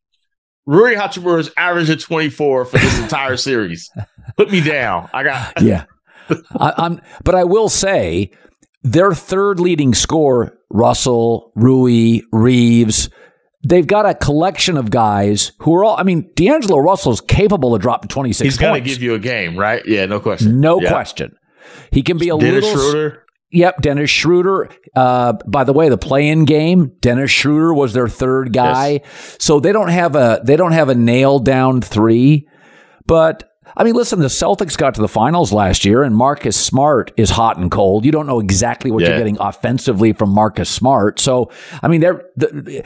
Rui 0.66 0.96
Hachimura 0.96 1.38
is 1.38 1.50
averaging 1.56 1.98
24 1.98 2.64
for 2.64 2.76
this 2.78 2.98
entire 2.98 3.36
series. 3.36 3.90
Put 4.36 4.50
me 4.50 4.60
down. 4.60 5.08
I 5.12 5.22
got. 5.22 5.52
yeah. 5.62 5.84
I, 6.58 6.86
am 6.86 7.00
but 7.22 7.34
I 7.34 7.44
will 7.44 7.68
say 7.68 8.30
their 8.82 9.12
third 9.12 9.60
leading 9.60 9.94
scorer, 9.94 10.58
Russell, 10.70 11.52
Rui, 11.54 12.20
Reaves, 12.32 13.10
they've 13.64 13.86
got 13.86 14.06
a 14.06 14.14
collection 14.14 14.76
of 14.76 14.90
guys 14.90 15.52
who 15.58 15.74
are 15.74 15.84
all. 15.84 15.96
I 15.98 16.02
mean, 16.02 16.30
D'Angelo 16.34 16.78
Russell's 16.78 17.20
capable 17.20 17.74
of 17.74 17.82
dropping 17.82 18.08
26 18.08 18.44
He's 18.44 18.58
going 18.58 18.82
to 18.82 18.88
give 18.88 19.02
you 19.02 19.14
a 19.14 19.18
game, 19.18 19.56
right? 19.56 19.84
Yeah, 19.86 20.06
no 20.06 20.20
question. 20.20 20.60
No 20.60 20.80
yeah. 20.80 20.90
question. 20.90 21.36
He 21.90 22.02
can 22.02 22.18
be 22.18 22.28
a 22.28 22.36
Dennis 22.36 22.64
little. 22.64 22.90
Schroeder. 22.90 23.20
Yep, 23.50 23.82
Dennis 23.82 24.10
Schroeder. 24.10 24.68
Uh, 24.96 25.34
by 25.46 25.62
the 25.62 25.72
way, 25.72 25.88
the 25.88 25.96
play-in 25.96 26.44
game, 26.44 26.92
Dennis 27.00 27.30
Schroeder 27.30 27.72
was 27.72 27.92
their 27.92 28.08
third 28.08 28.52
guy. 28.52 29.00
Yes. 29.04 29.36
So 29.38 29.60
they 29.60 29.70
don't 29.70 29.88
have 29.88 30.16
a 30.16 30.40
they 30.42 30.56
don't 30.56 30.72
have 30.72 30.88
a 30.88 30.94
nail 30.94 31.38
down 31.38 31.80
three, 31.80 32.48
but 33.06 33.53
I 33.76 33.84
mean, 33.84 33.94
listen, 33.94 34.20
the 34.20 34.26
Celtics 34.26 34.76
got 34.76 34.94
to 34.94 35.00
the 35.00 35.08
finals 35.08 35.52
last 35.52 35.84
year, 35.84 36.02
and 36.02 36.16
Marcus 36.16 36.56
Smart 36.56 37.12
is 37.16 37.30
hot 37.30 37.58
and 37.58 37.70
cold. 37.70 38.04
You 38.04 38.12
don't 38.12 38.26
know 38.26 38.40
exactly 38.40 38.90
what 38.90 39.02
yeah. 39.02 39.10
you're 39.10 39.18
getting 39.18 39.36
offensively 39.40 40.12
from 40.12 40.30
Marcus 40.30 40.68
Smart. 40.68 41.18
So, 41.18 41.50
I 41.82 41.88
mean, 41.88 42.00
they're, 42.00 42.24
the, 42.36 42.84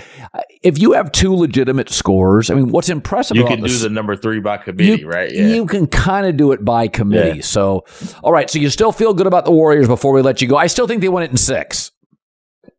if 0.63 0.79
you 0.79 0.93
have 0.93 1.13
two 1.13 1.35
legitimate 1.35 1.91
scores, 1.91 2.51
I 2.51 2.55
mean, 2.55 2.71
what's 2.71 2.89
impressive 2.89 3.37
you 3.37 3.45
can 3.45 3.63
do 3.63 3.77
the 3.77 3.89
number 3.89 4.17
three 4.17 4.41
by 4.41 4.59
committee, 4.59 5.03
you, 5.03 5.09
right? 5.09 5.33
Yeah. 5.33 5.47
You 5.49 5.67
can 5.67 5.87
kind 5.87 6.27
of 6.27 6.37
do 6.37 6.53
it 6.53 6.65
by 6.65 6.89
committee. 6.89 7.39
Yeah. 7.39 7.43
So, 7.43 7.85
all 8.23 8.33
right. 8.33 8.49
So 8.49 8.59
you 8.59 8.71
still 8.71 8.93
feel 8.93 9.15
good 9.15 9.27
about 9.27 9.45
the 9.45 9.53
Warriors 9.53 9.89
before 9.89 10.13
we 10.13 10.23
let 10.23 10.41
you 10.41 10.49
go. 10.49 10.57
I 10.57 10.69
still 10.69 10.87
think 10.87 11.01
they 11.01 11.09
won 11.09 11.23
it 11.23 11.31
in 11.31 11.37
six. 11.37 11.93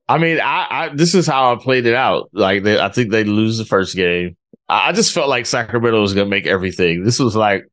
I 0.07 0.17
mean, 0.17 0.39
I, 0.39 0.67
I 0.69 0.89
this 0.89 1.13
is 1.13 1.27
how 1.27 1.53
I 1.53 1.57
played 1.61 1.85
it 1.85 1.93
out. 1.93 2.29
Like, 2.33 2.63
they, 2.63 2.79
I 2.79 2.89
think 2.89 3.11
they 3.11 3.23
lose 3.23 3.57
the 3.57 3.65
first 3.65 3.95
game. 3.95 4.35
I 4.67 4.91
just 4.91 5.13
felt 5.13 5.29
like 5.29 5.45
Sacramento 5.45 5.99
was 5.99 6.13
going 6.13 6.25
to 6.25 6.29
make 6.29 6.45
everything. 6.45 7.03
This 7.03 7.19
was 7.19 7.35
like 7.35 7.65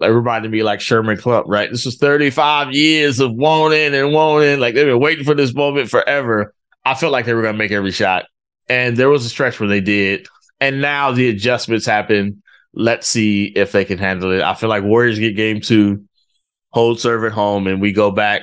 it 0.00 0.06
reminded 0.08 0.50
me 0.50 0.62
like 0.62 0.80
Sherman 0.80 1.18
Club, 1.18 1.44
right? 1.48 1.70
This 1.70 1.84
was 1.84 1.96
35 1.96 2.72
years 2.72 3.20
of 3.20 3.32
wanting 3.34 3.94
and 3.94 4.12
wanting. 4.12 4.58
Like 4.58 4.74
they've 4.74 4.86
been 4.86 5.00
waiting 5.00 5.24
for 5.24 5.34
this 5.34 5.54
moment 5.54 5.90
forever. 5.90 6.54
I 6.84 6.94
felt 6.94 7.12
like 7.12 7.26
they 7.26 7.34
were 7.34 7.42
going 7.42 7.54
to 7.54 7.58
make 7.58 7.72
every 7.72 7.90
shot. 7.90 8.24
And 8.68 8.96
there 8.96 9.10
was 9.10 9.26
a 9.26 9.28
stretch 9.28 9.60
where 9.60 9.68
they 9.68 9.80
did. 9.80 10.26
And 10.60 10.80
now 10.80 11.12
the 11.12 11.28
adjustments 11.28 11.84
happen. 11.84 12.42
Let's 12.72 13.08
see 13.08 13.46
if 13.46 13.72
they 13.72 13.84
can 13.84 13.98
handle 13.98 14.32
it. 14.32 14.42
I 14.42 14.54
feel 14.54 14.68
like 14.68 14.84
Warriors 14.84 15.18
get 15.18 15.36
game 15.36 15.60
two, 15.60 16.04
hold 16.70 17.00
serve 17.00 17.24
at 17.24 17.32
home, 17.32 17.66
and 17.66 17.80
we 17.80 17.92
go 17.92 18.10
back. 18.10 18.42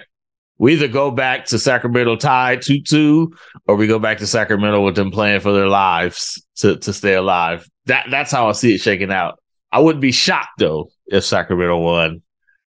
We 0.60 0.74
either 0.74 0.88
go 0.88 1.12
back 1.12 1.45
to 1.45 1.60
Sacramento 1.60 2.16
tied 2.18 2.64
2 2.64 2.82
2, 2.82 3.34
or 3.68 3.76
we 3.76 3.88
go 3.88 3.99
back 3.99 4.18
to 4.18 4.28
Sacramento 4.28 4.84
with 4.84 4.95
them 4.95 5.12
playing 5.12 5.39
for 5.39 5.53
their 5.53 5.68
lives 5.68 6.43
to, 6.58 6.78
to 6.78 6.93
stay 6.93 7.14
alive. 7.14 7.70
That 7.86 8.08
That's 8.10 8.32
how 8.32 8.49
I 8.49 8.53
see 8.53 8.74
it 8.74 8.82
shaking 8.82 9.12
out. 9.12 9.39
I 9.72 9.80
wouldn't 9.80 10.01
be 10.01 10.11
shocked 10.11 10.59
though 10.59 10.89
if 11.07 11.24
Sacramento 11.24 11.78
won 11.80 12.22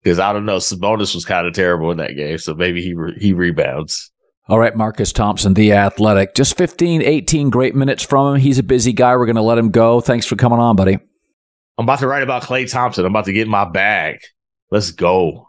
because 0.04 0.20
I 0.20 0.34
don't 0.34 0.46
know. 0.46 0.58
Sabonis 0.58 1.16
was 1.16 1.26
kind 1.26 1.48
of 1.48 1.54
terrible 1.54 1.92
in 1.92 1.98
that 1.98 2.16
game, 2.16 2.38
so 2.38 2.54
maybe 2.54 2.82
he 2.82 2.94
re- 2.94 3.18
he 3.20 3.34
rebounds. 3.34 4.12
All 4.48 4.58
right, 4.58 4.76
Marcus 4.76 5.14
Thompson, 5.14 5.54
the 5.54 5.74
athletic. 5.74 6.34
Just 6.34 6.58
15, 6.58 7.04
18 7.04 7.52
great 7.52 7.76
minutes 7.76 8.04
from 8.04 8.34
him. 8.34 8.42
He's 8.42 8.58
a 8.58 8.64
busy 8.64 8.94
guy. 8.94 9.16
We're 9.16 9.28
going 9.28 9.36
to 9.36 9.44
let 9.44 9.60
him 9.60 9.70
go. 9.70 10.02
Thanks 10.02 10.26
for 10.26 10.36
coming 10.36 10.58
on, 10.58 10.76
buddy. 10.76 10.98
I'm 11.78 11.86
about 11.86 12.00
to 12.00 12.08
write 12.08 12.24
about 12.24 12.42
Klay 12.42 12.70
Thompson. 12.70 13.06
I'm 13.06 13.12
about 13.12 13.26
to 13.26 13.34
get 13.34 13.48
my 13.48 13.70
bag. 13.70 14.22
Let's 14.72 14.90
go. 14.90 15.49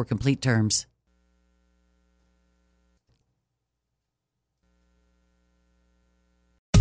for 0.01 0.05
complete 0.05 0.41
terms. 0.41 0.87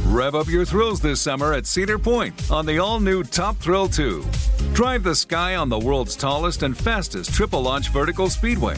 Rev 0.07 0.35
up 0.35 0.49
your 0.49 0.65
thrills 0.65 1.01
this 1.01 1.21
summer 1.21 1.53
at 1.55 1.67
Cedar 1.67 1.99
Point 1.99 2.51
on 2.51 2.67
the 2.67 2.79
all 2.79 2.99
new 2.99 3.23
Top 3.23 3.57
Thrill 3.59 3.89
2. 3.89 4.25
Drive 4.73 5.03
the 5.05 5.15
sky 5.15 5.55
on 5.55 5.69
the 5.69 5.79
world's 5.79 6.17
tallest 6.17 6.63
and 6.63 6.77
fastest 6.77 7.33
triple 7.33 7.63
launch 7.63 7.91
vertical 7.91 8.29
speedway. 8.29 8.77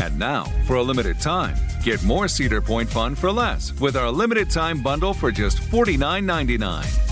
And 0.00 0.18
now, 0.18 0.44
for 0.66 0.76
a 0.76 0.82
limited 0.82 1.20
time, 1.20 1.56
get 1.84 2.02
more 2.02 2.26
Cedar 2.26 2.60
Point 2.60 2.90
fun 2.90 3.14
for 3.14 3.30
less 3.30 3.72
with 3.80 3.96
our 3.96 4.10
limited 4.10 4.50
time 4.50 4.82
bundle 4.82 5.14
for 5.14 5.30
just 5.30 5.58
$49.99. 5.58 7.11